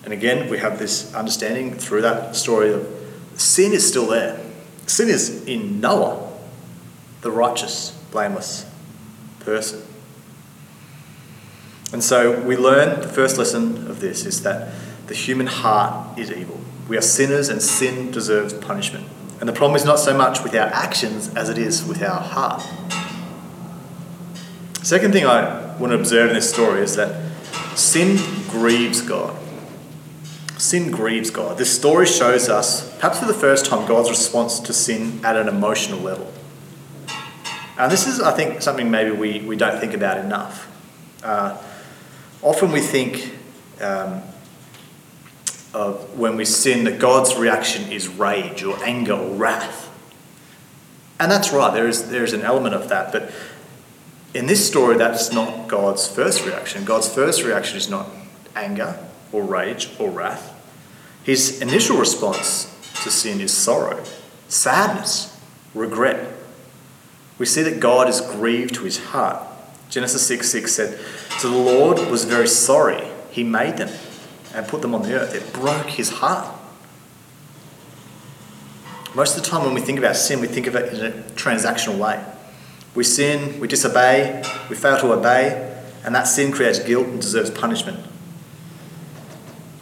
And 0.05 0.13
again, 0.13 0.51
we 0.51 0.59
have 0.59 0.79
this 0.79 1.15
understanding 1.15 1.75
through 1.75 2.03
that 2.03 2.37
story 2.37 2.73
of 2.73 2.87
sin 3.37 3.73
is 3.73 3.87
still 3.87 4.07
there. 4.07 4.41
Sin 4.87 5.09
is 5.09 5.45
in 5.45 5.81
Noah, 5.81 6.31
the 7.23 7.31
righteous, 7.31 7.91
blameless 8.11 8.67
person. 9.41 9.83
And 11.93 12.03
so 12.03 12.41
we 12.41 12.57
learn 12.57 13.01
the 13.01 13.09
first 13.09 13.39
lesson 13.39 13.89
of 13.89 14.01
this 14.01 14.27
is 14.27 14.43
that 14.43 14.75
the 15.07 15.15
human 15.15 15.47
heart 15.47 16.19
is 16.19 16.31
evil. 16.31 16.61
We 16.89 16.97
are 16.97 17.03
sinners 17.03 17.49
and 17.49 17.63
sin 17.63 18.11
deserves 18.11 18.53
punishment. 18.53 19.07
And 19.41 19.49
the 19.49 19.53
problem 19.53 19.77
is 19.77 19.85
not 19.85 19.99
so 19.99 20.17
much 20.17 20.43
with 20.43 20.55
our 20.55 20.69
actions 20.69 21.35
as 21.35 21.49
it 21.49 21.59
is 21.59 21.85
with 21.85 22.03
our 22.03 22.21
heart. 22.21 22.63
Second 24.83 25.13
thing 25.13 25.27
I 25.27 25.77
want 25.77 25.93
to 25.93 25.99
observe 25.99 26.29
in 26.29 26.35
this 26.35 26.49
story 26.49 26.81
is 26.81 26.97
that 26.97 27.21
sin 27.77 28.17
grieves 28.49 29.01
God. 29.01 29.37
Sin 30.59 30.91
grieves 30.91 31.31
God. 31.31 31.59
This 31.59 31.75
story 31.75 32.07
shows 32.07 32.49
us, 32.49 32.95
perhaps 32.99 33.19
for 33.19 33.27
the 33.27 33.35
first 33.35 33.67
time, 33.67 33.89
God's 33.89 34.09
response 34.09 34.61
to 34.61 34.73
sin 34.73 35.21
at 35.25 35.37
an 35.37 35.49
emotional 35.49 35.99
level. 35.99 36.33
And 37.77 37.91
this 37.91 38.07
is, 38.07 38.21
I 38.21 38.33
think, 38.33 38.63
something 38.63 38.91
maybe 38.91 39.11
we, 39.11 39.41
we 39.41 39.57
don't 39.57 39.81
think 39.81 39.95
about 39.95 40.19
enough. 40.19 40.71
Uh, 41.23 41.61
often 42.41 42.71
we 42.71 42.81
think 42.81 43.35
um, 43.81 44.23
of 45.75 46.17
when 46.19 46.37
we 46.37 46.45
sin 46.45 46.85
that 46.85 46.99
God's 46.99 47.35
reaction 47.37 47.91
is 47.91 48.09
rage 48.09 48.63
or 48.63 48.83
anger 48.85 49.15
or 49.15 49.35
wrath. 49.35 49.91
And 51.19 51.31
that's 51.31 51.53
right, 51.53 51.75
there 51.75 51.89
is, 51.89 52.11
there 52.11 52.25
is 52.25 52.33
an 52.33 52.43
element 52.43 52.75
of 52.75 52.89
that. 52.89 53.13
But 53.13 53.33
in 54.33 54.47
this 54.47 54.67
story, 54.67 54.97
that's 54.97 55.33
not 55.33 55.69
God's 55.69 56.07
first 56.07 56.47
reaction. 56.47 56.85
God's 56.85 57.13
first 57.13 57.43
reaction 57.43 57.77
is 57.77 57.91
not 57.91 58.09
anger 58.55 58.99
or 59.33 59.43
rage 59.43 59.91
or 59.99 60.11
wrath. 60.11 60.53
His 61.25 61.61
initial 61.61 61.99
response 61.99 62.65
to 63.03 63.11
sin 63.11 63.41
is 63.41 63.53
sorrow, 63.53 64.03
sadness, 64.49 65.37
regret. 65.75 66.33
We 67.39 67.47
see 67.47 67.63
that 67.63 67.81
God 67.81 68.09
is 68.09 68.21
grieved 68.21 68.77
to 68.77 68.85
his 68.85 68.99
heart. 68.99 69.43
Genesis 69.91 70.27
6 70.27 70.49
6 70.49 70.73
said, 70.73 71.01
So 71.39 71.51
the 71.51 71.57
Lord 71.57 71.99
was 72.11 72.25
very 72.25 72.49
sorry 72.49 73.09
he 73.31 73.43
made 73.43 73.77
them 73.77 73.89
and 74.55 74.67
put 74.69 74.83
them 74.83 74.95
on 74.95 75.03
the 75.03 75.15
earth. 75.15 75.35
It 75.35 75.53
broke 75.53 75.87
his 75.87 76.11
heart. 76.11 76.55
Most 79.15 79.37
of 79.37 79.43
the 79.43 79.49
time 79.49 79.65
when 79.65 79.75
we 79.75 79.81
think 79.81 79.99
about 79.99 80.17
sin, 80.17 80.41
we 80.41 80.47
think 80.47 80.67
of 80.67 80.75
it 80.75 80.93
in 80.93 81.07
a 81.07 81.11
transactional 81.35 81.99
way. 81.99 82.25
We 82.95 83.05
sin, 83.05 83.61
we 83.61 83.69
disobey, 83.69 84.43
we 84.69 84.77
fail 84.77 84.99
to 85.01 85.13
obey, 85.13 85.83
and 86.05 86.15
that 86.15 86.25
sin 86.25 86.53
creates 86.53 86.79
guilt 86.79 87.07
and 87.07 87.21
deserves 87.21 87.51
punishment. 87.51 88.01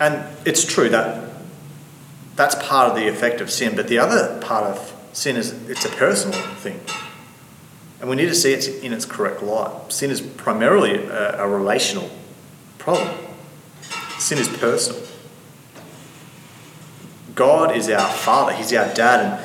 And 0.01 0.25
it's 0.47 0.65
true 0.65 0.89
that 0.89 1.31
that's 2.37 2.55
part 2.57 2.91
of 2.91 2.97
the 2.97 3.09
effect 3.09 3.41
of 3.41 3.51
sin, 3.51 3.77
but 3.77 3.89
the 3.89 3.99
other 3.99 4.41
part 4.41 4.65
of 4.65 4.95
sin 5.13 5.37
is 5.37 5.53
it's 5.69 5.85
a 5.85 5.91
personal 5.91 6.39
thing. 6.57 6.81
And 8.01 8.11
we 8.11 8.17
need 8.17 8.27
to 8.27 8.35
see 8.35 8.53
it 8.53 8.67
in 8.83 8.93
its 8.93 9.05
correct 9.05 9.43
light. 9.43 9.93
Sin 9.93 10.11
is 10.11 10.21
primarily 10.21 11.05
a, 11.05 11.45
a 11.45 11.49
relational 11.49 12.11
problem. 12.79 13.17
Sin 14.23 14.39
is 14.39 14.47
personal. 14.47 15.03
God 17.35 17.77
is 17.77 17.89
our 17.89 18.09
Father, 18.09 18.53
He's 18.53 18.73
our 18.73 18.95
dad, 18.95 19.41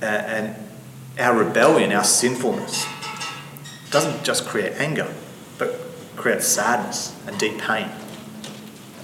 and, 0.00 0.02
uh, 0.02 0.06
and 0.06 0.56
our 1.20 1.36
rebellion, 1.36 1.92
our 1.92 2.02
sinfulness, 2.02 2.86
doesn't 3.90 4.24
just 4.24 4.46
create 4.46 4.72
anger, 4.78 5.12
but 5.58 5.78
creates 6.16 6.46
sadness 6.46 7.14
and 7.26 7.38
deep 7.38 7.58
pain. 7.58 7.90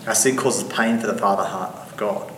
Our 0.07 0.15
sin 0.15 0.35
causes 0.35 0.65
pain 0.73 0.99
for 0.99 1.09
the 1.09 1.19
Father 1.19 1.45
heart 1.45 1.75
of 1.75 1.95
God. 1.99 2.33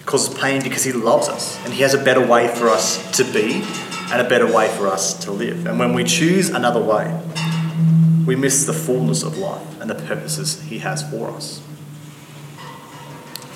It 0.00 0.06
causes 0.06 0.32
pain 0.32 0.62
because 0.62 0.84
He 0.84 0.92
loves 0.92 1.28
us 1.28 1.62
and 1.66 1.74
He 1.74 1.82
has 1.82 1.92
a 1.92 2.02
better 2.02 2.26
way 2.26 2.48
for 2.48 2.70
us 2.70 3.18
to 3.18 3.24
be 3.24 3.62
and 4.10 4.26
a 4.26 4.28
better 4.28 4.50
way 4.50 4.68
for 4.68 4.88
us 4.88 5.12
to 5.26 5.30
live. 5.30 5.66
And 5.66 5.78
when 5.78 5.92
we 5.92 6.04
choose 6.04 6.48
another 6.48 6.80
way, 6.80 7.20
we 8.24 8.34
miss 8.34 8.64
the 8.64 8.72
fullness 8.72 9.22
of 9.22 9.36
life 9.36 9.78
and 9.78 9.90
the 9.90 9.94
purposes 9.94 10.62
He 10.62 10.78
has 10.78 11.02
for 11.10 11.28
us 11.28 11.60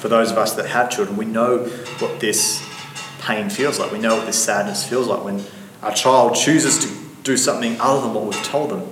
for 0.02 0.09
those 0.09 0.32
of 0.32 0.37
us 0.37 0.54
that 0.54 0.66
have 0.66 0.90
children, 0.90 1.16
we 1.16 1.25
know 1.25 1.59
what 2.00 2.18
this 2.18 2.61
pain 3.21 3.49
feels 3.49 3.78
like. 3.78 3.92
We 3.92 4.00
know 4.00 4.16
what 4.16 4.26
this 4.26 4.44
sadness 4.44 4.85
feels 4.85 5.06
like 5.06 5.23
when 5.23 5.44
our 5.80 5.94
child 5.94 6.35
chooses 6.35 6.80
to 6.80 7.23
do 7.23 7.37
something 7.37 7.80
other 7.80 8.00
than 8.00 8.12
what 8.12 8.25
we've 8.25 8.42
told 8.42 8.71
them. 8.71 8.90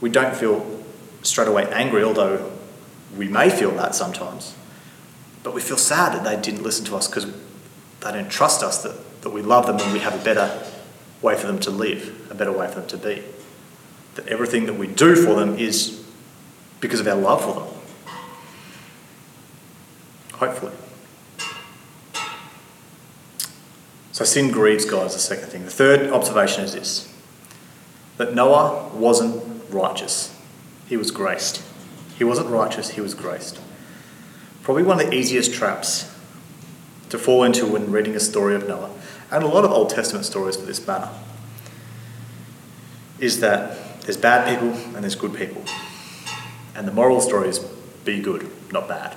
We 0.00 0.10
don't 0.10 0.36
feel 0.36 0.64
straight 1.22 1.48
away 1.48 1.68
angry, 1.72 2.04
although 2.04 2.52
we 3.16 3.26
may 3.26 3.50
feel 3.50 3.72
that 3.72 3.96
sometimes. 3.96 4.54
But 5.42 5.54
we 5.54 5.60
feel 5.60 5.76
sad 5.76 6.12
that 6.12 6.22
they 6.22 6.40
didn't 6.40 6.62
listen 6.62 6.84
to 6.84 6.94
us 6.94 7.08
because 7.08 7.26
they 7.26 8.12
don't 8.12 8.30
trust 8.30 8.62
us, 8.62 8.80
that, 8.84 9.22
that 9.22 9.30
we 9.30 9.42
love 9.42 9.66
them 9.66 9.80
and 9.80 9.92
we 9.92 9.98
have 9.98 10.14
a 10.14 10.22
better 10.22 10.56
way 11.20 11.34
for 11.34 11.48
them 11.48 11.58
to 11.58 11.70
live, 11.72 12.30
a 12.30 12.36
better 12.36 12.52
way 12.52 12.68
for 12.68 12.78
them 12.78 12.88
to 12.90 12.96
be. 12.96 13.24
That 14.14 14.28
everything 14.28 14.66
that 14.66 14.74
we 14.74 14.86
do 14.86 15.16
for 15.16 15.34
them 15.34 15.58
is 15.58 16.00
because 16.78 17.00
of 17.00 17.08
our 17.08 17.16
love 17.16 17.42
for 17.42 17.54
them 17.54 17.77
hopefully. 20.38 20.72
So 24.12 24.24
sin 24.24 24.50
grieves 24.50 24.84
God 24.84 25.06
is 25.06 25.12
the 25.12 25.20
second 25.20 25.48
thing. 25.50 25.64
The 25.64 25.70
third 25.70 26.10
observation 26.10 26.64
is 26.64 26.72
this 26.74 27.12
that 28.16 28.34
Noah 28.34 28.88
wasn't 28.92 29.42
righteous, 29.70 30.36
he 30.88 30.96
was 30.96 31.10
graced. 31.10 31.62
He 32.16 32.24
wasn't 32.24 32.48
righteous, 32.48 32.90
he 32.90 33.00
was 33.00 33.14
graced. 33.14 33.60
Probably 34.64 34.82
one 34.82 35.00
of 35.00 35.06
the 35.06 35.14
easiest 35.14 35.54
traps 35.54 36.12
to 37.10 37.18
fall 37.18 37.44
into 37.44 37.64
when 37.64 37.92
reading 37.92 38.16
a 38.16 38.20
story 38.20 38.56
of 38.56 38.66
Noah, 38.66 38.90
and 39.30 39.44
a 39.44 39.46
lot 39.46 39.64
of 39.64 39.70
Old 39.70 39.90
Testament 39.90 40.24
stories 40.24 40.56
for 40.56 40.66
this 40.66 40.84
matter, 40.84 41.08
is 43.20 43.38
that 43.38 44.00
there's 44.00 44.16
bad 44.16 44.48
people 44.48 44.70
and 44.94 45.04
there's 45.04 45.14
good 45.14 45.34
people. 45.34 45.62
And 46.74 46.88
the 46.88 46.92
moral 46.92 47.20
story 47.20 47.48
is 47.48 47.60
be 48.04 48.20
good, 48.20 48.50
not 48.72 48.88
bad. 48.88 49.16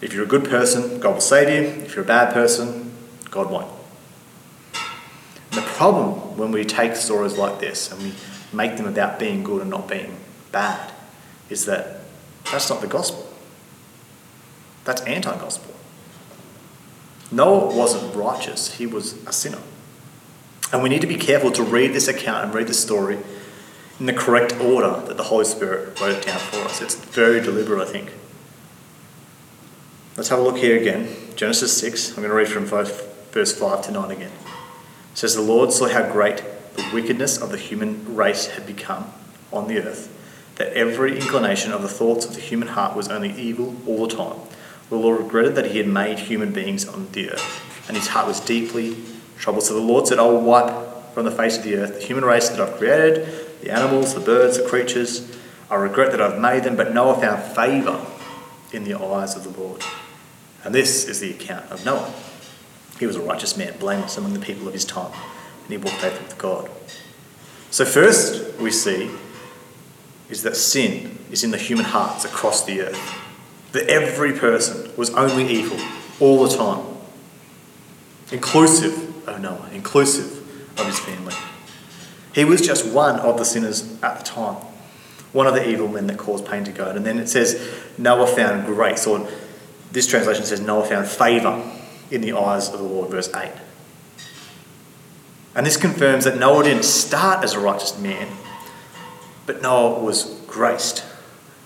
If 0.00 0.12
you're 0.12 0.24
a 0.24 0.28
good 0.28 0.44
person, 0.44 1.00
God 1.00 1.14
will 1.14 1.20
save 1.20 1.48
you. 1.48 1.84
If 1.84 1.94
you're 1.94 2.04
a 2.04 2.08
bad 2.08 2.32
person, 2.34 2.92
God 3.30 3.50
won't. 3.50 3.70
And 5.50 5.62
the 5.62 5.66
problem 5.66 6.36
when 6.36 6.52
we 6.52 6.64
take 6.64 6.96
stories 6.96 7.38
like 7.38 7.60
this 7.60 7.90
and 7.90 8.02
we 8.02 8.12
make 8.52 8.76
them 8.76 8.86
about 8.86 9.18
being 9.18 9.42
good 9.42 9.62
and 9.62 9.70
not 9.70 9.88
being 9.88 10.16
bad 10.52 10.92
is 11.48 11.64
that 11.66 12.00
that's 12.50 12.68
not 12.68 12.80
the 12.80 12.86
gospel. 12.86 13.26
That's 14.84 15.02
anti 15.02 15.36
gospel. 15.38 15.74
Noah 17.32 17.74
wasn't 17.74 18.14
righteous, 18.14 18.74
he 18.74 18.86
was 18.86 19.14
a 19.26 19.32
sinner. 19.32 19.58
And 20.72 20.82
we 20.82 20.88
need 20.88 21.00
to 21.00 21.06
be 21.06 21.16
careful 21.16 21.50
to 21.52 21.62
read 21.62 21.92
this 21.92 22.08
account 22.08 22.44
and 22.44 22.54
read 22.54 22.68
the 22.68 22.74
story 22.74 23.18
in 23.98 24.06
the 24.06 24.12
correct 24.12 24.54
order 24.60 25.02
that 25.06 25.16
the 25.16 25.24
Holy 25.24 25.44
Spirit 25.44 25.98
wrote 26.00 26.16
it 26.16 26.26
down 26.26 26.38
for 26.38 26.58
us. 26.60 26.82
It's 26.82 26.94
very 26.94 27.40
deliberate, 27.40 27.86
I 27.86 27.90
think. 27.90 28.12
Let's 30.16 30.30
have 30.30 30.38
a 30.38 30.42
look 30.42 30.56
here 30.56 30.78
again. 30.80 31.14
Genesis 31.36 31.76
6, 31.78 32.12
I'm 32.12 32.16
going 32.16 32.30
to 32.30 32.34
read 32.34 32.48
from 32.48 32.64
verse 32.64 33.52
5 33.58 33.82
to 33.82 33.92
9 33.92 34.10
again. 34.10 34.32
It 35.12 35.18
says, 35.18 35.34
The 35.34 35.42
Lord 35.42 35.74
saw 35.74 35.90
how 35.90 36.10
great 36.10 36.38
the 36.74 36.88
wickedness 36.94 37.36
of 37.36 37.50
the 37.50 37.58
human 37.58 38.16
race 38.16 38.46
had 38.46 38.66
become 38.66 39.12
on 39.52 39.68
the 39.68 39.78
earth, 39.78 40.10
that 40.54 40.72
every 40.72 41.16
inclination 41.20 41.70
of 41.70 41.82
the 41.82 41.88
thoughts 41.88 42.24
of 42.24 42.34
the 42.34 42.40
human 42.40 42.68
heart 42.68 42.96
was 42.96 43.08
only 43.08 43.30
evil 43.32 43.76
all 43.86 44.06
the 44.06 44.16
time. 44.16 44.40
The 44.88 44.96
Lord 44.96 45.20
regretted 45.20 45.54
that 45.56 45.72
he 45.72 45.76
had 45.76 45.86
made 45.86 46.18
human 46.18 46.50
beings 46.50 46.88
on 46.88 47.12
the 47.12 47.32
earth, 47.32 47.86
and 47.86 47.94
his 47.94 48.08
heart 48.08 48.26
was 48.26 48.40
deeply 48.40 48.96
troubled. 49.38 49.64
So 49.64 49.74
the 49.74 49.80
Lord 49.80 50.06
said, 50.06 50.18
I 50.18 50.22
will 50.22 50.40
wipe 50.40 51.12
from 51.12 51.26
the 51.26 51.30
face 51.30 51.58
of 51.58 51.64
the 51.64 51.76
earth 51.76 52.00
the 52.00 52.06
human 52.06 52.24
race 52.24 52.48
that 52.48 52.58
I've 52.58 52.78
created, 52.78 53.60
the 53.60 53.70
animals, 53.70 54.14
the 54.14 54.20
birds, 54.20 54.56
the 54.56 54.66
creatures. 54.66 55.36
I 55.70 55.74
regret 55.74 56.10
that 56.12 56.22
I've 56.22 56.40
made 56.40 56.64
them, 56.64 56.74
but 56.74 56.94
Noah 56.94 57.20
found 57.20 57.42
favour 57.54 58.02
in 58.72 58.84
the 58.84 58.94
eyes 58.94 59.36
of 59.36 59.44
the 59.44 59.60
Lord. 59.60 59.84
And 60.66 60.74
this 60.74 61.06
is 61.06 61.20
the 61.20 61.30
account 61.30 61.70
of 61.70 61.84
Noah. 61.84 62.12
He 62.98 63.06
was 63.06 63.14
a 63.14 63.20
righteous 63.20 63.56
man, 63.56 63.78
blameless 63.78 64.16
among 64.18 64.34
the 64.34 64.40
people 64.40 64.66
of 64.66 64.74
his 64.74 64.84
time, 64.84 65.12
and 65.12 65.70
he 65.70 65.76
walked 65.76 65.98
faithfully 65.98 66.26
with 66.26 66.38
God. 66.38 66.68
So, 67.70 67.84
first 67.84 68.58
we 68.58 68.72
see 68.72 69.08
is 70.28 70.42
that 70.42 70.56
sin 70.56 71.20
is 71.30 71.44
in 71.44 71.52
the 71.52 71.56
human 71.56 71.84
hearts 71.84 72.24
across 72.24 72.64
the 72.64 72.80
earth. 72.80 73.14
That 73.72 73.88
every 73.88 74.32
person 74.32 74.90
was 74.96 75.10
only 75.14 75.46
evil 75.46 75.78
all 76.18 76.42
the 76.44 76.56
time, 76.56 76.84
inclusive 78.32 79.28
of 79.28 79.40
Noah, 79.40 79.70
inclusive 79.72 80.32
of 80.80 80.86
his 80.86 80.98
family. 80.98 81.34
He 82.34 82.44
was 82.44 82.60
just 82.60 82.92
one 82.92 83.20
of 83.20 83.38
the 83.38 83.44
sinners 83.44 84.02
at 84.02 84.18
the 84.18 84.24
time, 84.24 84.56
one 85.32 85.46
of 85.46 85.54
the 85.54 85.68
evil 85.68 85.86
men 85.86 86.08
that 86.08 86.18
caused 86.18 86.44
pain 86.44 86.64
to 86.64 86.72
God. 86.72 86.96
And 86.96 87.06
then 87.06 87.20
it 87.20 87.28
says 87.28 87.72
Noah 87.98 88.26
found 88.26 88.66
grace, 88.66 89.06
or 89.06 89.28
this 89.96 90.06
translation 90.06 90.44
says 90.44 90.60
Noah 90.60 90.84
found 90.84 91.08
favour 91.08 91.62
in 92.10 92.20
the 92.20 92.34
eyes 92.34 92.68
of 92.68 92.80
the 92.80 92.84
Lord, 92.84 93.08
verse 93.08 93.34
8. 93.34 93.50
And 95.54 95.64
this 95.64 95.78
confirms 95.78 96.24
that 96.24 96.36
Noah 96.38 96.64
didn't 96.64 96.84
start 96.84 97.42
as 97.42 97.54
a 97.54 97.60
righteous 97.60 97.98
man, 97.98 98.28
but 99.46 99.62
Noah 99.62 99.98
was 99.98 100.38
graced. 100.46 101.02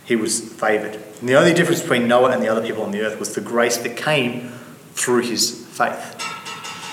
He 0.05 0.15
was 0.15 0.39
favoured. 0.39 0.95
And 1.19 1.29
the 1.29 1.35
only 1.35 1.53
difference 1.53 1.81
between 1.81 2.07
Noah 2.07 2.31
and 2.31 2.41
the 2.41 2.47
other 2.47 2.65
people 2.65 2.85
on 2.85 2.93
the 2.93 3.01
earth 3.01 3.19
was 3.19 3.35
the 3.35 3.41
grace 3.41 3.79
that 3.79 3.97
came 3.97 4.53
through 4.93 5.23
his 5.23 5.67
faith. 5.67 6.23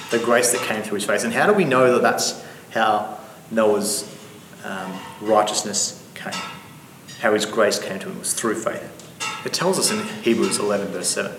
The 0.10 0.18
grace 0.18 0.52
that 0.54 0.62
came 0.62 0.82
through 0.82 0.96
his 0.96 1.06
faith. 1.06 1.24
And 1.24 1.34
how 1.34 1.46
do 1.46 1.54
we 1.54 1.66
know 1.66 1.94
that 1.94 2.02
that's 2.02 2.44
how 2.72 3.20
Noah's 3.52 4.12
um, 4.64 5.00
righteousness 5.22 6.04
came? 6.16 6.34
How 7.20 7.36
his 7.36 7.46
grace 7.46 7.78
came 7.78 8.00
to 8.00 8.10
him 8.10 8.18
was 8.18 8.34
through 8.34 8.56
faith. 8.56 8.97
It 9.48 9.54
tells 9.54 9.80
us 9.80 9.92
in 9.92 10.06
Hebrews 10.24 10.60
11, 10.60 10.88
verse 10.88 11.08
7. 11.08 11.32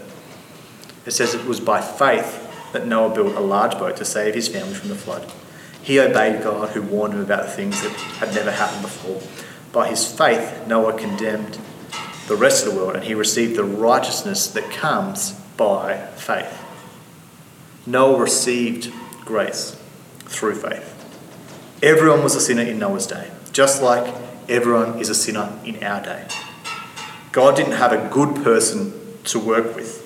It 1.05 1.11
says 1.11 1.35
it 1.35 1.45
was 1.45 1.61
by 1.61 1.83
faith 1.83 2.73
that 2.73 2.87
Noah 2.87 3.15
built 3.15 3.37
a 3.37 3.41
large 3.41 3.73
boat 3.73 3.99
to 3.99 4.05
save 4.07 4.35
his 4.35 4.49
family 4.49 4.73
from 4.73 4.89
the 4.89 4.95
flood. 4.95 5.31
He 5.83 6.01
obeyed 6.01 6.43
God, 6.43 6.71
who 6.71 6.81
warned 6.81 7.13
him 7.13 7.21
about 7.21 7.53
things 7.53 7.83
that 7.83 7.93
had 7.93 8.35
never 8.35 8.51
happened 8.51 8.81
before. 8.81 9.21
By 9.73 9.89
his 9.89 10.11
faith, 10.11 10.67
Noah 10.67 10.99
condemned 10.99 11.59
the 12.29 12.37
rest 12.37 12.67
of 12.67 12.73
the 12.73 12.81
world, 12.81 12.97
and 12.97 13.05
he 13.05 13.13
received 13.13 13.57
the 13.57 13.65
righteousness 13.65 14.47
that 14.47 14.71
comes 14.71 15.33
by 15.59 16.07
faith. 16.17 16.65
Noah 17.85 18.19
received 18.19 18.91
grace 19.27 19.79
through 20.21 20.55
faith. 20.55 20.95
Everyone 21.83 22.23
was 22.23 22.35
a 22.35 22.41
sinner 22.41 22.63
in 22.63 22.79
Noah's 22.79 23.07
day, 23.07 23.31
just 23.53 23.83
like 23.83 24.15
everyone 24.49 24.99
is 24.99 25.11
a 25.11 25.15
sinner 25.15 25.59
in 25.63 25.85
our 25.85 26.03
day. 26.03 26.27
God 27.33 27.57
didn't 27.57 27.73
have 27.73 27.93
a 27.93 28.09
good 28.09 28.43
person 28.43 28.93
to 29.25 29.39
work 29.39 29.75
with 29.77 30.05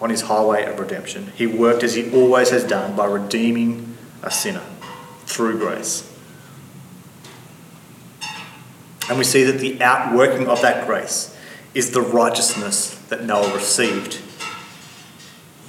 on 0.00 0.10
his 0.10 0.22
highway 0.22 0.64
of 0.64 0.78
redemption. 0.78 1.32
He 1.34 1.46
worked 1.46 1.82
as 1.82 1.94
he 1.94 2.12
always 2.12 2.50
has 2.50 2.64
done 2.64 2.94
by 2.94 3.06
redeeming 3.06 3.96
a 4.22 4.30
sinner 4.30 4.62
through 5.24 5.58
grace. 5.58 6.10
And 9.08 9.18
we 9.18 9.24
see 9.24 9.44
that 9.44 9.58
the 9.58 9.82
outworking 9.82 10.46
of 10.48 10.60
that 10.62 10.86
grace 10.86 11.36
is 11.74 11.90
the 11.90 12.00
righteousness 12.00 12.94
that 13.08 13.24
Noah 13.24 13.52
received 13.54 14.20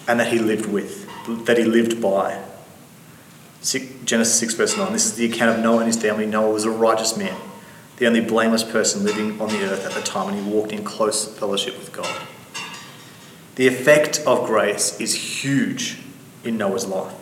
and 0.07 0.19
that 0.19 0.31
he 0.31 0.39
lived 0.39 0.67
with, 0.67 1.07
that 1.45 1.57
he 1.57 1.63
lived 1.63 2.01
by. 2.01 2.41
Genesis 3.63 4.39
6, 4.39 4.53
verse 4.53 4.77
9. 4.77 4.93
This 4.93 5.05
is 5.05 5.15
the 5.15 5.25
account 5.25 5.57
of 5.57 5.63
Noah 5.63 5.79
and 5.79 5.87
his 5.87 5.99
family. 5.99 6.25
Noah 6.25 6.51
was 6.51 6.65
a 6.65 6.69
righteous 6.69 7.17
man 7.17 7.35
the 7.97 8.07
only 8.07 8.21
blameless 8.21 8.63
person 8.63 9.03
living 9.03 9.39
on 9.39 9.49
the 9.49 9.63
earth 9.63 9.85
at 9.85 9.93
the 9.93 10.01
time, 10.01 10.33
and 10.33 10.43
he 10.43 10.51
walked 10.51 10.71
in 10.71 10.83
close 10.83 11.33
fellowship 11.37 11.77
with 11.77 11.91
God. 11.93 12.27
The 13.55 13.67
effect 13.67 14.21
of 14.27 14.45
grace 14.45 14.99
is 14.99 15.43
huge 15.43 15.99
in 16.43 16.57
Noah's 16.57 16.85
life. 16.85 17.13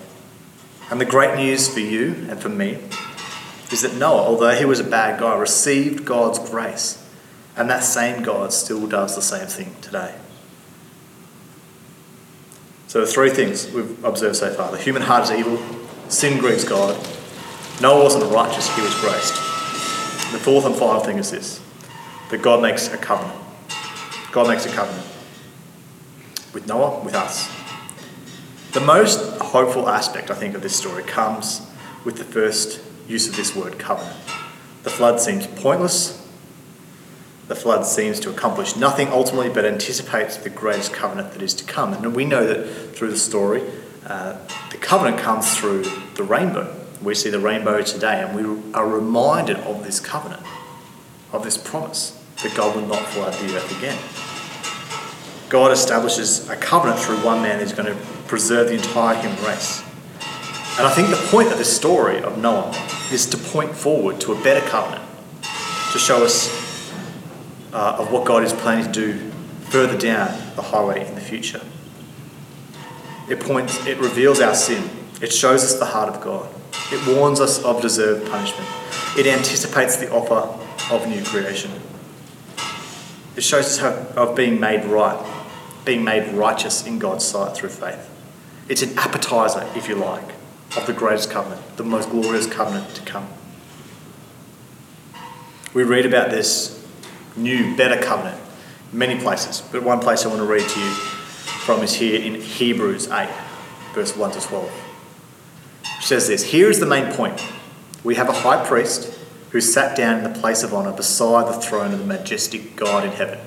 And 0.90 1.00
the 1.00 1.06
great 1.06 1.38
news 1.38 1.72
for 1.72 1.80
you 1.80 2.26
and 2.30 2.40
for 2.40 2.50
me 2.50 2.80
is 3.72 3.82
that 3.82 3.96
Noah, 3.96 4.24
although 4.24 4.56
he 4.56 4.66
was 4.66 4.80
a 4.80 4.84
bad 4.84 5.20
guy, 5.20 5.38
received 5.38 6.06
God's 6.06 6.40
grace. 6.40 7.00
And 7.56 7.70
that 7.70 7.84
same 7.84 8.24
God 8.24 8.52
still 8.52 8.88
does 8.88 9.16
the 9.16 9.22
same 9.22 9.48
thing 9.48 9.76
today. 9.82 10.16
So, 12.88 13.02
the 13.02 13.08
three 13.08 13.30
things 13.30 13.72
we've 13.72 14.04
observed 14.04 14.36
so 14.36 14.52
far 14.54 14.72
the 14.72 14.78
human 14.78 15.04
heart 15.04 15.24
is 15.24 15.32
evil, 15.32 15.60
sin 16.10 16.40
grieves 16.40 16.64
God, 16.64 16.96
Noah 17.82 18.04
wasn't 18.04 18.32
righteous, 18.32 18.76
he 18.76 18.82
was 18.82 18.94
graced. 19.02 19.53
The 20.34 20.40
fourth 20.40 20.66
and 20.66 20.76
final 20.76 21.00
thing 21.00 21.20
is 21.20 21.30
this 21.30 21.62
that 22.32 22.42
God 22.42 22.60
makes 22.60 22.92
a 22.92 22.98
covenant. 22.98 23.40
God 24.32 24.48
makes 24.48 24.66
a 24.66 24.70
covenant 24.70 25.08
with 26.56 26.68
Noah, 26.68 27.04
with 27.04 27.14
us. 27.14 27.48
The 28.72 28.80
most 28.80 29.40
hopeful 29.40 29.88
aspect, 29.88 30.32
I 30.32 30.34
think, 30.34 30.56
of 30.56 30.64
this 30.64 30.76
story 30.76 31.04
comes 31.04 31.62
with 32.04 32.18
the 32.18 32.24
first 32.24 32.82
use 33.08 33.28
of 33.28 33.36
this 33.36 33.56
word 33.56 33.78
covenant. 33.78 34.18
The 34.82 34.90
flood 34.90 35.22
seems 35.22 35.46
pointless. 35.46 36.20
The 37.48 37.56
flood 37.56 37.86
seems 37.86 38.20
to 38.22 38.32
accomplish 38.32 38.76
nothing 38.76 39.10
ultimately 39.10 39.50
but 39.50 39.66
anticipates 39.66 40.38
the 40.38 40.50
greatest 40.50 40.94
covenant 40.94 41.34
that 41.34 41.44
is 41.44 41.54
to 41.54 41.64
come. 41.64 41.94
And 41.94 42.16
we 42.16 42.26
know 42.26 42.44
that 42.44 42.96
through 42.96 43.12
the 43.12 43.18
story, 43.18 43.62
uh, 44.08 44.40
the 44.72 44.78
covenant 44.78 45.20
comes 45.20 45.56
through 45.56 45.84
the 46.16 46.24
rainbow. 46.24 46.83
We 47.04 47.16
see 47.16 47.30
the 47.30 47.40
rainbow 47.40 47.82
today, 47.82 48.22
and 48.22 48.34
we 48.34 48.74
are 48.74 48.88
reminded 48.88 49.58
of 49.58 49.84
this 49.84 50.00
covenant, 50.00 50.42
of 51.34 51.44
this 51.44 51.58
promise 51.58 52.24
that 52.42 52.56
God 52.56 52.76
will 52.76 52.88
not 52.88 53.06
flood 53.08 53.34
the 53.34 53.58
earth 53.58 53.78
again. 53.78 54.00
God 55.50 55.72
establishes 55.72 56.50
a 56.50 56.56
covenant 56.56 57.00
through 57.00 57.18
one 57.18 57.42
man 57.42 57.60
who's 57.60 57.74
going 57.74 57.94
to 57.94 58.02
preserve 58.28 58.70
the 58.70 58.76
entire 58.76 59.16
human 59.22 59.44
race. 59.44 59.84
And 60.78 60.88
I 60.88 60.92
think 60.92 61.10
the 61.10 61.28
point 61.28 61.52
of 61.52 61.58
this 61.58 61.76
story 61.76 62.22
of 62.22 62.38
Noah 62.38 62.72
is 63.12 63.26
to 63.28 63.38
point 63.38 63.76
forward 63.76 64.20
to 64.22 64.32
a 64.32 64.42
better 64.42 64.66
covenant, 64.68 65.04
to 65.92 66.00
show 66.00 66.24
us 66.24 66.92
uh, 67.74 67.98
of 68.00 68.12
what 68.12 68.26
God 68.26 68.44
is 68.44 68.54
planning 68.54 68.86
to 68.86 68.92
do 68.92 69.32
further 69.66 69.98
down 69.98 70.36
the 70.56 70.62
highway 70.62 71.06
in 71.06 71.16
the 71.16 71.22
future. 71.22 71.62
It 73.30 73.40
points, 73.40 73.86
it 73.86 73.98
reveals 74.00 74.40
our 74.40 74.56
sin. 74.56 74.90
It 75.22 75.32
shows 75.32 75.64
us 75.64 75.76
the 75.80 75.86
heart 75.86 76.10
of 76.10 76.22
God. 76.22 76.50
It 76.94 77.08
warns 77.08 77.40
us 77.40 77.64
of 77.64 77.82
deserved 77.82 78.30
punishment. 78.30 78.70
It 79.18 79.26
anticipates 79.26 79.98
the 79.98 80.12
offer 80.12 80.60
of 80.94 81.08
new 81.08 81.24
creation. 81.24 81.72
It 83.36 83.42
shows 83.42 83.66
us 83.66 83.78
how, 83.80 83.90
of 84.16 84.36
being 84.36 84.60
made 84.60 84.86
right, 84.86 85.18
being 85.86 86.04
made 86.04 86.34
righteous 86.34 86.86
in 86.86 87.00
God's 87.00 87.26
sight 87.26 87.56
through 87.56 87.70
faith. 87.70 88.10
It's 88.70 88.84
an 88.84 88.96
appetizer, 88.98 89.68
if 89.76 89.90
you 89.90 89.96
like, 89.96 90.34
of 90.78 90.86
the 90.86 90.94
greatest 90.94 91.32
covenant, 91.32 91.78
the 91.78 91.84
most 91.84 92.12
glorious 92.12 92.46
covenant 92.46 92.96
to 92.96 93.02
come. 93.02 93.28
We 95.74 95.82
read 95.82 96.06
about 96.06 96.30
this 96.30 96.86
new, 97.36 97.76
better 97.76 98.00
covenant 98.00 98.40
many 98.92 99.20
places, 99.20 99.64
but 99.72 99.82
one 99.82 100.00
place 100.00 100.26
I 100.26 100.28
want 100.28 100.42
to 100.42 100.46
read 100.46 100.70
to 100.70 100.80
you 100.80 100.92
from 101.66 101.82
is 101.82 101.96
here 101.96 102.22
in 102.22 102.40
Hebrews 102.40 103.10
8, 103.10 103.28
verse 103.96 104.16
1 104.16 104.32
to 104.34 104.40
12. 104.40 104.93
Says 106.04 106.28
this 106.28 106.44
Here 106.44 106.70
is 106.70 106.82
the 106.82 106.86
main 106.86 107.14
point. 107.14 107.42
We 108.04 108.16
have 108.16 108.28
a 108.28 108.34
high 108.34 108.66
priest 108.68 109.18
who 109.52 109.62
sat 109.62 109.96
down 109.96 110.18
in 110.18 110.24
the 110.26 110.38
place 110.38 110.62
of 110.62 110.74
honour 110.74 110.92
beside 110.92 111.48
the 111.48 111.60
throne 111.62 111.94
of 111.94 112.00
the 112.00 112.06
majestic 112.06 112.76
God 112.76 113.06
in 113.06 113.12
heaven. 113.12 113.40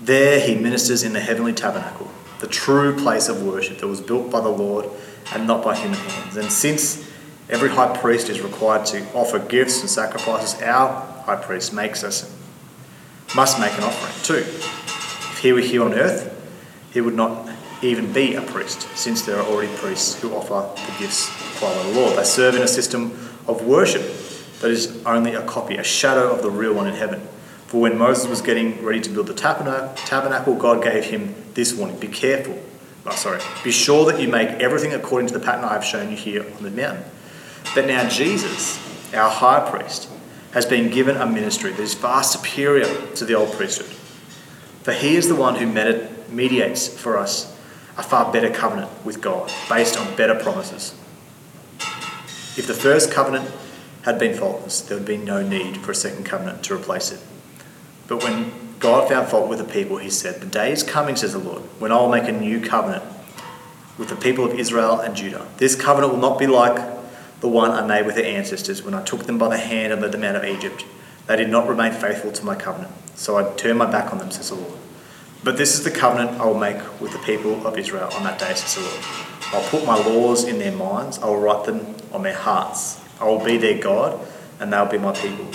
There 0.00 0.40
he 0.40 0.54
ministers 0.54 1.02
in 1.02 1.12
the 1.12 1.20
heavenly 1.20 1.52
tabernacle, 1.52 2.10
the 2.40 2.46
true 2.46 2.96
place 2.96 3.28
of 3.28 3.42
worship 3.42 3.78
that 3.78 3.88
was 3.88 4.00
built 4.00 4.30
by 4.30 4.40
the 4.40 4.48
Lord 4.48 4.86
and 5.34 5.46
not 5.46 5.62
by 5.62 5.76
human 5.76 5.98
hands. 5.98 6.36
And 6.36 6.50
since 6.50 7.06
every 7.50 7.68
high 7.68 7.94
priest 7.94 8.30
is 8.30 8.40
required 8.40 8.86
to 8.86 9.04
offer 9.12 9.38
gifts 9.38 9.82
and 9.82 9.90
sacrifices, 9.90 10.62
our 10.62 11.02
high 11.26 11.36
priest 11.36 11.74
makes 11.74 12.02
us 12.02 12.34
must 13.36 13.60
make 13.60 13.76
an 13.76 13.84
offering 13.84 14.24
too. 14.24 14.48
If 14.48 15.40
he 15.42 15.52
were 15.52 15.60
here 15.60 15.82
on 15.82 15.92
earth, 15.92 16.34
he 16.90 17.02
would 17.02 17.14
not 17.14 17.47
even 17.82 18.12
be 18.12 18.34
a 18.34 18.42
priest, 18.42 18.88
since 18.96 19.22
there 19.22 19.36
are 19.38 19.46
already 19.46 19.74
priests 19.76 20.20
who 20.20 20.34
offer 20.34 20.68
the 20.74 20.98
gifts 20.98 21.30
by 21.60 21.72
the 21.82 21.92
Lord. 21.92 22.16
They 22.16 22.24
serve 22.24 22.56
in 22.56 22.62
a 22.62 22.68
system 22.68 23.12
of 23.46 23.62
worship 23.62 24.02
that 24.60 24.70
is 24.70 25.04
only 25.04 25.34
a 25.34 25.42
copy, 25.42 25.76
a 25.76 25.84
shadow 25.84 26.32
of 26.32 26.42
the 26.42 26.50
real 26.50 26.74
one 26.74 26.88
in 26.88 26.94
heaven. 26.94 27.20
For 27.68 27.80
when 27.80 27.98
Moses 27.98 28.26
was 28.26 28.40
getting 28.40 28.82
ready 28.84 29.00
to 29.00 29.10
build 29.10 29.26
the 29.26 29.34
tabernacle, 29.34 30.54
God 30.56 30.82
gave 30.82 31.04
him 31.04 31.34
this 31.54 31.74
warning 31.74 31.98
Be 31.98 32.08
careful, 32.08 32.60
oh, 33.06 33.10
sorry, 33.12 33.40
be 33.62 33.70
sure 33.70 34.10
that 34.10 34.20
you 34.20 34.28
make 34.28 34.48
everything 34.60 34.92
according 34.94 35.28
to 35.28 35.34
the 35.34 35.44
pattern 35.44 35.64
I 35.64 35.74
have 35.74 35.84
shown 35.84 36.10
you 36.10 36.16
here 36.16 36.44
on 36.56 36.62
the 36.62 36.70
mountain. 36.70 37.04
But 37.74 37.86
now 37.86 38.08
Jesus, 38.08 38.78
our 39.14 39.30
high 39.30 39.68
priest, 39.70 40.08
has 40.52 40.64
been 40.64 40.90
given 40.90 41.16
a 41.16 41.26
ministry 41.26 41.70
that 41.70 41.80
is 41.80 41.94
far 41.94 42.24
superior 42.24 42.86
to 43.16 43.24
the 43.24 43.34
old 43.34 43.52
priesthood. 43.52 43.94
For 44.82 44.92
he 44.92 45.16
is 45.16 45.28
the 45.28 45.34
one 45.34 45.56
who 45.56 45.66
mediates 46.30 46.88
for 46.88 47.18
us 47.18 47.54
a 47.98 48.02
far 48.02 48.32
better 48.32 48.48
covenant 48.48 48.90
with 49.04 49.20
God, 49.20 49.52
based 49.68 49.98
on 49.98 50.16
better 50.16 50.36
promises. 50.36 50.94
If 52.56 52.66
the 52.66 52.74
first 52.74 53.10
covenant 53.10 53.50
had 54.02 54.18
been 54.18 54.36
faultless, 54.36 54.80
there 54.80 54.96
would 54.96 55.06
be 55.06 55.16
no 55.16 55.42
need 55.42 55.78
for 55.78 55.90
a 55.90 55.94
second 55.94 56.24
covenant 56.24 56.62
to 56.64 56.74
replace 56.74 57.10
it. 57.10 57.20
But 58.06 58.22
when 58.22 58.52
God 58.78 59.08
found 59.08 59.28
fault 59.28 59.48
with 59.48 59.58
the 59.58 59.64
people, 59.64 59.98
he 59.98 60.10
said, 60.10 60.40
The 60.40 60.46
day 60.46 60.72
is 60.72 60.82
coming, 60.84 61.16
says 61.16 61.32
the 61.32 61.40
Lord, 61.40 61.62
when 61.80 61.90
I 61.90 61.96
will 61.96 62.08
make 62.08 62.28
a 62.28 62.32
new 62.32 62.60
covenant 62.60 63.02
with 63.98 64.08
the 64.08 64.16
people 64.16 64.44
of 64.44 64.58
Israel 64.58 65.00
and 65.00 65.16
Judah. 65.16 65.46
This 65.56 65.74
covenant 65.74 66.12
will 66.12 66.20
not 66.20 66.38
be 66.38 66.46
like 66.46 66.76
the 67.40 67.48
one 67.48 67.72
I 67.72 67.84
made 67.84 68.06
with 68.06 68.14
their 68.14 68.24
ancestors 68.24 68.82
when 68.82 68.94
I 68.94 69.02
took 69.02 69.24
them 69.24 69.38
by 69.38 69.48
the 69.48 69.58
hand 69.58 69.92
and 69.92 70.00
led 70.00 70.12
them 70.12 70.22
out 70.22 70.36
of 70.36 70.44
Egypt. 70.44 70.84
They 71.26 71.36
did 71.36 71.50
not 71.50 71.68
remain 71.68 71.92
faithful 71.92 72.32
to 72.32 72.44
my 72.44 72.54
covenant, 72.54 72.92
so 73.16 73.36
I 73.36 73.52
turned 73.56 73.78
my 73.78 73.90
back 73.90 74.12
on 74.12 74.18
them, 74.18 74.30
says 74.30 74.50
the 74.50 74.54
Lord. 74.54 74.78
But 75.44 75.56
this 75.56 75.74
is 75.74 75.84
the 75.84 75.90
covenant 75.90 76.40
I 76.40 76.46
will 76.46 76.58
make 76.58 77.00
with 77.00 77.12
the 77.12 77.18
people 77.20 77.66
of 77.66 77.78
Israel 77.78 78.10
on 78.14 78.24
that 78.24 78.38
day, 78.38 78.54
says 78.54 78.74
the 78.74 78.80
Lord. 78.80 79.04
I'll 79.52 79.70
put 79.70 79.86
my 79.86 79.96
laws 79.96 80.44
in 80.44 80.58
their 80.58 80.72
minds, 80.72 81.18
I 81.18 81.26
will 81.26 81.40
write 81.40 81.64
them 81.64 81.94
on 82.12 82.22
their 82.22 82.34
hearts. 82.34 83.00
I 83.20 83.24
will 83.24 83.42
be 83.42 83.56
their 83.56 83.78
God, 83.78 84.26
and 84.60 84.72
they 84.72 84.78
will 84.78 84.86
be 84.86 84.98
my 84.98 85.12
people. 85.12 85.48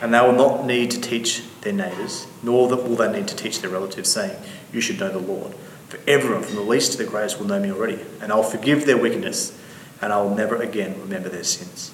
And 0.00 0.14
they 0.14 0.20
will 0.20 0.32
not 0.32 0.64
need 0.64 0.90
to 0.92 1.00
teach 1.00 1.42
their 1.60 1.72
neighbours, 1.72 2.26
nor 2.42 2.68
will 2.68 2.96
they 2.96 3.12
need 3.12 3.28
to 3.28 3.36
teach 3.36 3.60
their 3.60 3.70
relatives, 3.70 4.10
saying, 4.10 4.36
You 4.72 4.80
should 4.80 4.98
know 4.98 5.10
the 5.10 5.18
Lord. 5.18 5.54
For 5.88 5.98
everyone, 6.06 6.42
from 6.42 6.54
the 6.54 6.62
least 6.62 6.92
to 6.92 6.98
the 6.98 7.04
greatest, 7.04 7.38
will 7.38 7.46
know 7.46 7.60
me 7.60 7.70
already, 7.70 8.00
and 8.20 8.32
I 8.32 8.36
will 8.36 8.42
forgive 8.42 8.86
their 8.86 8.96
wickedness, 8.96 9.58
and 10.00 10.12
I 10.12 10.22
will 10.22 10.34
never 10.34 10.56
again 10.56 10.98
remember 11.00 11.28
their 11.28 11.44
sins. 11.44 11.92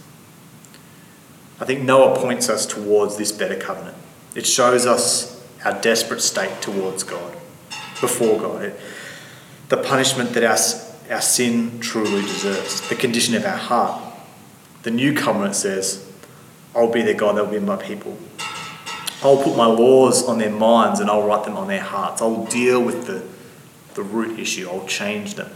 I 1.58 1.64
think 1.64 1.82
Noah 1.82 2.16
points 2.16 2.48
us 2.48 2.66
towards 2.66 3.16
this 3.16 3.32
better 3.32 3.56
covenant. 3.56 3.96
It 4.34 4.46
shows 4.46 4.86
us 4.86 5.35
our 5.64 5.80
desperate 5.80 6.20
state 6.20 6.60
towards 6.60 7.02
God, 7.02 7.32
before 8.00 8.38
God, 8.38 8.62
it, 8.64 8.80
the 9.68 9.76
punishment 9.76 10.30
that 10.34 10.44
our, 10.44 11.14
our 11.14 11.20
sin 11.20 11.80
truly 11.80 12.22
deserves, 12.22 12.88
the 12.88 12.94
condition 12.94 13.34
of 13.34 13.44
our 13.44 13.56
heart. 13.56 14.02
The 14.82 14.90
new 14.90 15.14
covenant 15.14 15.56
says, 15.56 16.08
I'll 16.74 16.92
be 16.92 17.02
their 17.02 17.14
God, 17.14 17.36
they'll 17.36 17.46
be 17.46 17.58
my 17.58 17.76
people. 17.76 18.16
I'll 19.22 19.42
put 19.42 19.56
my 19.56 19.66
laws 19.66 20.28
on 20.28 20.38
their 20.38 20.50
minds 20.50 21.00
and 21.00 21.10
I'll 21.10 21.26
write 21.26 21.44
them 21.44 21.56
on 21.56 21.68
their 21.68 21.80
hearts. 21.80 22.22
I'll 22.22 22.44
deal 22.44 22.82
with 22.82 23.06
the, 23.06 23.24
the 23.94 24.02
root 24.02 24.38
issue, 24.38 24.68
I'll 24.68 24.86
change 24.86 25.34
them 25.34 25.50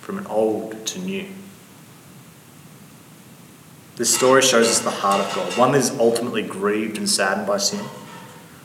from 0.00 0.18
an 0.18 0.26
old 0.26 0.86
to 0.86 0.98
new. 0.98 1.26
This 3.96 4.14
story 4.14 4.42
shows 4.42 4.68
us 4.68 4.80
the 4.80 4.90
heart 4.90 5.24
of 5.24 5.34
God, 5.34 5.56
one 5.56 5.72
that 5.72 5.78
is 5.78 5.90
ultimately 5.92 6.42
grieved 6.42 6.98
and 6.98 7.08
saddened 7.08 7.46
by 7.46 7.58
sin, 7.58 7.86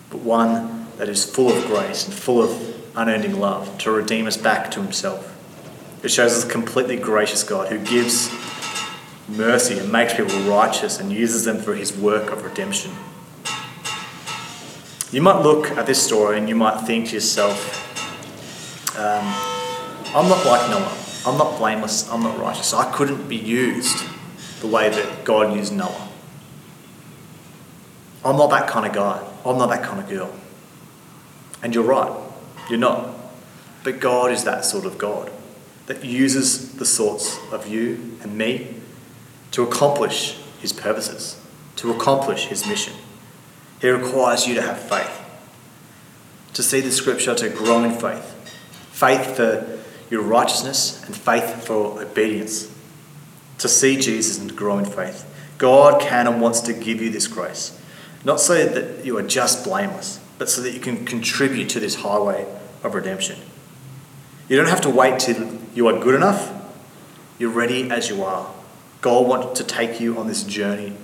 but 0.09 0.19
one 0.21 0.78
that 0.99 1.07
is 1.07 1.23
full 1.23 1.49
of 1.49 1.65
grace 1.65 2.05
and 2.05 2.13
full 2.13 2.43
of 2.43 2.75
unending 2.95 3.39
love 3.39 3.77
to 3.77 3.89
redeem 3.89 4.27
us 4.27 4.35
back 4.35 4.69
to 4.69 4.81
Himself. 4.81 5.33
It 6.03 6.09
shows 6.09 6.33
us 6.33 6.45
a 6.45 6.49
completely 6.49 6.97
gracious 6.97 7.41
God 7.41 7.69
who 7.69 7.79
gives 7.79 8.29
mercy 9.29 9.79
and 9.79 9.89
makes 9.89 10.13
people 10.13 10.37
righteous 10.41 10.99
and 10.99 11.09
uses 11.09 11.45
them 11.45 11.57
for 11.57 11.73
His 11.73 11.97
work 11.97 12.31
of 12.31 12.43
redemption. 12.43 12.91
You 15.11 15.21
might 15.21 15.41
look 15.41 15.71
at 15.71 15.85
this 15.85 16.05
story 16.05 16.37
and 16.37 16.49
you 16.49 16.55
might 16.55 16.81
think 16.81 17.07
to 17.07 17.13
yourself, 17.13 17.77
um, 18.99 19.23
I'm 20.13 20.27
not 20.27 20.45
like 20.45 20.69
Noah. 20.69 20.97
I'm 21.25 21.37
not 21.37 21.57
blameless. 21.57 22.11
I'm 22.11 22.23
not 22.23 22.37
righteous. 22.37 22.73
I 22.73 22.91
couldn't 22.91 23.29
be 23.29 23.37
used 23.37 24.05
the 24.59 24.67
way 24.67 24.89
that 24.89 25.23
God 25.23 25.55
used 25.55 25.71
Noah. 25.71 26.09
I'm 28.25 28.35
not 28.35 28.49
that 28.49 28.67
kind 28.67 28.85
of 28.85 28.91
guy. 28.91 29.25
I'm 29.45 29.57
not 29.57 29.69
that 29.69 29.81
kind 29.81 30.01
of 30.01 30.09
girl. 30.09 30.33
And 31.61 31.75
you're 31.75 31.83
right, 31.83 32.11
you're 32.69 32.79
not. 32.79 33.15
But 33.83 33.99
God 33.99 34.31
is 34.31 34.43
that 34.43 34.65
sort 34.65 34.85
of 34.85 34.97
God 34.97 35.31
that 35.87 36.03
uses 36.05 36.73
the 36.75 36.85
sorts 36.85 37.39
of 37.51 37.67
you 37.67 38.17
and 38.21 38.37
me 38.37 38.75
to 39.51 39.63
accomplish 39.63 40.37
his 40.59 40.71
purposes, 40.71 41.41
to 41.77 41.91
accomplish 41.91 42.45
his 42.45 42.67
mission. 42.67 42.93
He 43.81 43.89
requires 43.89 44.47
you 44.47 44.55
to 44.55 44.61
have 44.61 44.79
faith, 44.79 45.19
to 46.53 46.61
see 46.61 46.81
the 46.81 46.91
scripture, 46.91 47.33
to 47.35 47.49
grow 47.49 47.83
in 47.83 47.91
faith, 47.91 48.35
faith 48.91 49.35
for 49.35 49.79
your 50.09 50.21
righteousness 50.21 51.03
and 51.05 51.15
faith 51.15 51.65
for 51.65 52.01
obedience, 52.01 52.69
to 53.57 53.67
see 53.67 53.97
Jesus 53.97 54.37
and 54.37 54.49
to 54.49 54.55
grow 54.55 54.77
in 54.77 54.85
faith. 54.85 55.25
God 55.57 56.01
can 56.01 56.27
and 56.27 56.41
wants 56.41 56.61
to 56.61 56.73
give 56.73 57.01
you 57.01 57.09
this 57.09 57.27
grace, 57.27 57.79
not 58.23 58.39
so 58.39 58.65
that 58.65 59.05
you 59.05 59.17
are 59.17 59.23
just 59.23 59.63
blameless, 59.63 60.19
but 60.39 60.49
so 60.49 60.61
that 60.61 60.71
you 60.71 60.79
can 60.79 61.05
contribute 61.05 61.69
to 61.69 61.79
this 61.79 61.95
highway 61.95 62.47
of 62.81 62.95
redemption. 62.95 63.37
You 64.47 64.57
don't 64.57 64.69
have 64.69 64.81
to 64.81 64.89
wait 64.89 65.19
till 65.19 65.59
you 65.75 65.87
are 65.87 65.99
good 65.99 66.15
enough. 66.15 66.51
You're 67.37 67.51
ready 67.51 67.91
as 67.91 68.09
you 68.09 68.23
are. 68.23 68.51
God 69.01 69.27
wants 69.27 69.59
to 69.59 69.65
take 69.65 69.99
you 69.99 70.17
on 70.17 70.27
this 70.27 70.43
journey 70.43 70.95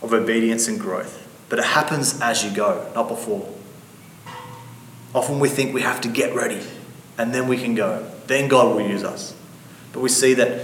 of 0.00 0.12
obedience 0.12 0.68
and 0.68 0.78
growth, 0.78 1.26
but 1.48 1.58
it 1.58 1.64
happens 1.64 2.20
as 2.20 2.44
you 2.44 2.50
go, 2.54 2.90
not 2.94 3.08
before. 3.08 3.52
Often 5.14 5.40
we 5.40 5.48
think 5.48 5.74
we 5.74 5.82
have 5.82 6.00
to 6.02 6.08
get 6.08 6.34
ready 6.34 6.60
and 7.16 7.34
then 7.34 7.48
we 7.48 7.56
can 7.56 7.74
go. 7.74 8.10
Then 8.26 8.48
God 8.48 8.74
will 8.74 8.86
use 8.86 9.02
us. 9.02 9.34
But 9.92 10.00
we 10.00 10.08
see 10.08 10.34
that 10.34 10.60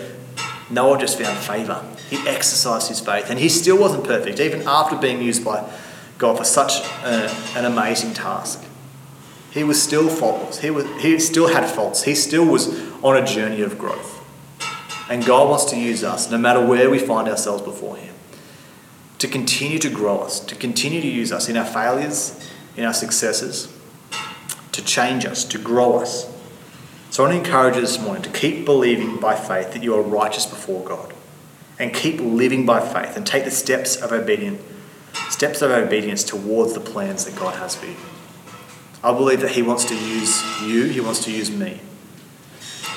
Noah 0.70 0.98
just 0.98 1.18
found 1.18 1.38
favour. 1.38 1.84
He 2.10 2.16
exercised 2.28 2.88
his 2.88 3.00
faith 3.00 3.30
and 3.30 3.38
he 3.38 3.48
still 3.48 3.78
wasn't 3.78 4.04
perfect, 4.04 4.40
even 4.40 4.62
after 4.66 4.96
being 4.96 5.22
used 5.22 5.44
by 5.44 5.70
God 6.20 6.36
for 6.36 6.44
such 6.44 6.82
a, 7.02 7.30
an 7.56 7.64
amazing 7.64 8.12
task. 8.12 8.62
He 9.50 9.64
was 9.64 9.82
still 9.82 10.08
faultless. 10.08 10.60
He, 10.60 10.70
was, 10.70 10.84
he 11.00 11.18
still 11.18 11.48
had 11.48 11.68
faults. 11.68 12.04
He 12.04 12.14
still 12.14 12.44
was 12.44 12.78
on 13.02 13.16
a 13.16 13.24
journey 13.24 13.62
of 13.62 13.78
growth. 13.78 14.18
And 15.08 15.24
God 15.24 15.48
wants 15.48 15.64
to 15.66 15.78
use 15.78 16.04
us, 16.04 16.30
no 16.30 16.36
matter 16.36 16.64
where 16.64 16.90
we 16.90 16.98
find 16.98 17.26
ourselves 17.26 17.62
before 17.62 17.96
Him, 17.96 18.14
to 19.18 19.26
continue 19.26 19.78
to 19.78 19.88
grow 19.88 20.18
us, 20.18 20.40
to 20.40 20.54
continue 20.54 21.00
to 21.00 21.08
use 21.08 21.32
us 21.32 21.48
in 21.48 21.56
our 21.56 21.64
failures, 21.64 22.38
in 22.76 22.84
our 22.84 22.94
successes, 22.94 23.74
to 24.72 24.84
change 24.84 25.24
us, 25.24 25.42
to 25.46 25.58
grow 25.58 25.98
us. 25.98 26.30
So 27.08 27.24
I 27.24 27.28
want 27.28 27.42
to 27.42 27.48
encourage 27.48 27.74
you 27.76 27.80
this 27.80 27.98
morning 27.98 28.22
to 28.22 28.30
keep 28.30 28.66
believing 28.66 29.18
by 29.18 29.34
faith 29.34 29.72
that 29.72 29.82
you 29.82 29.94
are 29.96 30.02
righteous 30.02 30.44
before 30.46 30.84
God. 30.84 31.14
And 31.78 31.94
keep 31.94 32.20
living 32.20 32.66
by 32.66 32.80
faith 32.80 33.16
and 33.16 33.26
take 33.26 33.44
the 33.44 33.50
steps 33.50 33.96
of 33.96 34.12
obedience, 34.12 34.60
steps 35.30 35.62
of 35.62 35.70
obedience 35.70 36.24
towards 36.24 36.74
the 36.74 36.80
plans 36.80 37.24
that 37.24 37.36
God 37.36 37.54
has 37.56 37.74
for 37.74 37.86
you. 37.86 37.96
I 39.02 39.12
believe 39.12 39.40
that 39.40 39.52
He 39.52 39.62
wants 39.62 39.84
to 39.86 39.94
use 39.94 40.42
you, 40.62 40.84
He 40.84 41.00
wants 41.00 41.24
to 41.24 41.30
use 41.30 41.50
me 41.50 41.80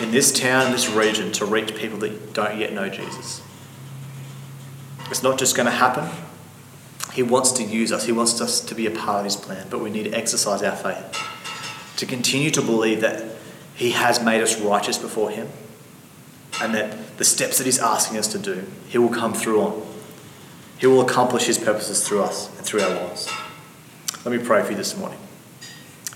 in 0.01 0.11
this 0.11 0.31
town, 0.31 0.71
this 0.71 0.89
region, 0.89 1.31
to 1.33 1.45
reach 1.45 1.75
people 1.75 1.97
that 1.99 2.33
don't 2.33 2.57
yet 2.57 2.73
know 2.73 2.89
Jesus. 2.89 3.41
It's 5.09 5.23
not 5.23 5.37
just 5.37 5.55
going 5.55 5.67
to 5.67 5.71
happen. 5.71 6.09
He 7.13 7.21
wants 7.21 7.51
to 7.53 7.63
use 7.63 7.91
us, 7.91 8.05
He 8.05 8.11
wants 8.11 8.41
us 8.41 8.59
to 8.61 8.75
be 8.75 8.87
a 8.87 8.91
part 8.91 9.19
of 9.19 9.25
His 9.25 9.35
plan, 9.35 9.67
but 9.69 9.79
we 9.79 9.89
need 9.89 10.03
to 10.03 10.11
exercise 10.11 10.63
our 10.63 10.75
faith. 10.75 11.17
To 11.97 12.05
continue 12.05 12.49
to 12.51 12.61
believe 12.61 13.01
that 13.01 13.23
He 13.75 13.91
has 13.91 14.23
made 14.23 14.41
us 14.41 14.59
righteous 14.59 14.97
before 14.97 15.29
Him 15.29 15.49
and 16.61 16.73
that 16.73 17.17
the 17.17 17.25
steps 17.25 17.59
that 17.59 17.65
He's 17.65 17.79
asking 17.79 18.17
us 18.17 18.27
to 18.29 18.39
do, 18.39 18.65
He 18.87 18.97
will 18.97 19.09
come 19.09 19.33
through 19.33 19.61
on. 19.61 19.92
He 20.83 20.87
will 20.87 20.99
accomplish 20.99 21.45
His 21.45 21.57
purposes 21.57 22.05
through 22.05 22.23
us 22.23 22.49
and 22.57 22.65
through 22.65 22.81
our 22.81 22.89
lives. 22.89 23.31
Let 24.25 24.37
me 24.37 24.45
pray 24.45 24.63
for 24.63 24.71
you 24.71 24.75
this 24.75 24.97
morning. 24.97 25.17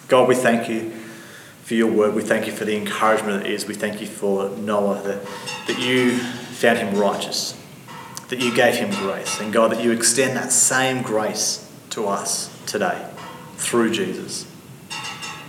God, 0.09 0.27
we 0.27 0.35
thank 0.35 0.67
you 0.67 0.91
for 1.63 1.73
your 1.73 1.89
word. 1.89 2.13
We 2.13 2.21
thank 2.21 2.47
you 2.47 2.51
for 2.51 2.65
the 2.65 2.75
encouragement 2.75 3.45
it 3.45 3.49
is. 3.53 3.65
We 3.65 3.75
thank 3.75 4.01
you 4.01 4.07
for 4.07 4.49
Noah, 4.49 5.01
that, 5.03 5.25
that 5.67 5.79
you 5.79 6.17
found 6.17 6.79
him 6.79 6.99
righteous, 6.99 7.57
that 8.27 8.41
you 8.41 8.53
gave 8.53 8.75
him 8.75 8.89
grace. 8.89 9.39
And 9.39 9.53
God, 9.53 9.71
that 9.71 9.81
you 9.81 9.91
extend 9.91 10.35
that 10.35 10.51
same 10.51 11.01
grace 11.01 11.65
to 11.91 12.05
us 12.05 12.53
today 12.65 13.09
through 13.55 13.93
Jesus. 13.93 14.51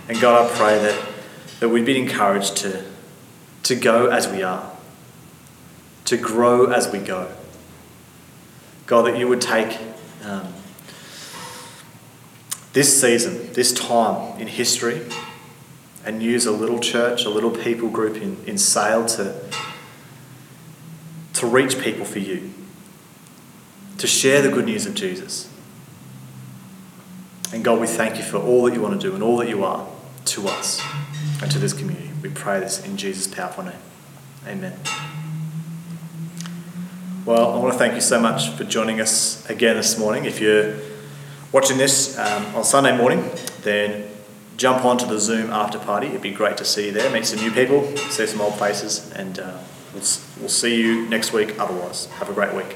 And 0.07 0.17
God, 0.21 0.49
I 0.49 0.55
pray 0.55 0.79
that, 0.79 1.09
that 1.59 1.67
we'd 1.67 1.85
be 1.85 1.99
encouraged 1.99 2.55
to, 2.59 2.85
to 3.63 3.75
go 3.75 4.07
as 4.07 4.29
we 4.29 4.43
are, 4.43 4.71
to 6.05 6.15
grow 6.15 6.67
as 6.67 6.89
we 6.89 6.99
go. 6.99 7.29
God, 8.89 9.05
that 9.05 9.19
you 9.19 9.27
would 9.27 9.39
take 9.39 9.77
um, 10.23 10.51
this 12.73 12.99
season, 12.99 13.53
this 13.53 13.71
time 13.71 14.39
in 14.39 14.47
history, 14.47 15.05
and 16.03 16.23
use 16.23 16.47
a 16.47 16.51
little 16.51 16.79
church, 16.79 17.23
a 17.23 17.29
little 17.29 17.51
people 17.51 17.89
group 17.89 18.17
in, 18.17 18.43
in 18.47 18.57
Sale 18.57 19.05
to, 19.05 19.39
to 21.33 21.45
reach 21.45 21.79
people 21.79 22.03
for 22.03 22.17
you, 22.17 22.51
to 23.99 24.07
share 24.07 24.41
the 24.41 24.49
good 24.49 24.65
news 24.65 24.87
of 24.87 24.95
Jesus. 24.95 25.47
And 27.53 27.63
God, 27.63 27.79
we 27.79 27.85
thank 27.85 28.17
you 28.17 28.23
for 28.23 28.37
all 28.37 28.63
that 28.63 28.73
you 28.73 28.81
want 28.81 28.99
to 28.99 29.07
do 29.07 29.13
and 29.13 29.21
all 29.21 29.37
that 29.37 29.49
you 29.49 29.63
are 29.63 29.87
to 30.25 30.47
us 30.47 30.81
and 31.43 31.51
to 31.51 31.59
this 31.59 31.73
community. 31.73 32.09
We 32.23 32.29
pray 32.29 32.59
this 32.59 32.83
in 32.83 32.97
Jesus' 32.97 33.27
powerful 33.27 33.65
name. 33.65 33.81
Amen. 34.47 34.79
Well, 37.29 37.53
I 37.53 37.57
want 37.59 37.73
to 37.73 37.77
thank 37.77 37.93
you 37.93 38.01
so 38.01 38.19
much 38.19 38.49
for 38.55 38.63
joining 38.63 38.99
us 38.99 39.47
again 39.51 39.75
this 39.75 39.99
morning. 39.99 40.25
If 40.25 40.41
you're 40.41 40.77
watching 41.51 41.77
this 41.77 42.17
um, 42.17 42.55
on 42.55 42.63
Sunday 42.63 42.97
morning, 42.97 43.23
then 43.61 44.09
jump 44.57 44.83
onto 44.83 45.05
the 45.05 45.19
Zoom 45.19 45.51
after 45.51 45.77
party. 45.77 46.07
It'd 46.07 46.23
be 46.23 46.31
great 46.31 46.57
to 46.57 46.65
see 46.65 46.87
you 46.87 46.91
there, 46.91 47.07
meet 47.11 47.27
some 47.27 47.39
new 47.39 47.51
people, 47.51 47.85
see 48.09 48.25
some 48.25 48.41
old 48.41 48.55
faces, 48.55 49.11
and 49.11 49.37
uh, 49.37 49.59
we'll, 49.93 50.01
we'll 50.39 50.49
see 50.49 50.81
you 50.81 51.07
next 51.07 51.31
week 51.31 51.59
otherwise. 51.59 52.07
Have 52.13 52.31
a 52.31 52.33
great 52.33 52.55
week. 52.55 52.75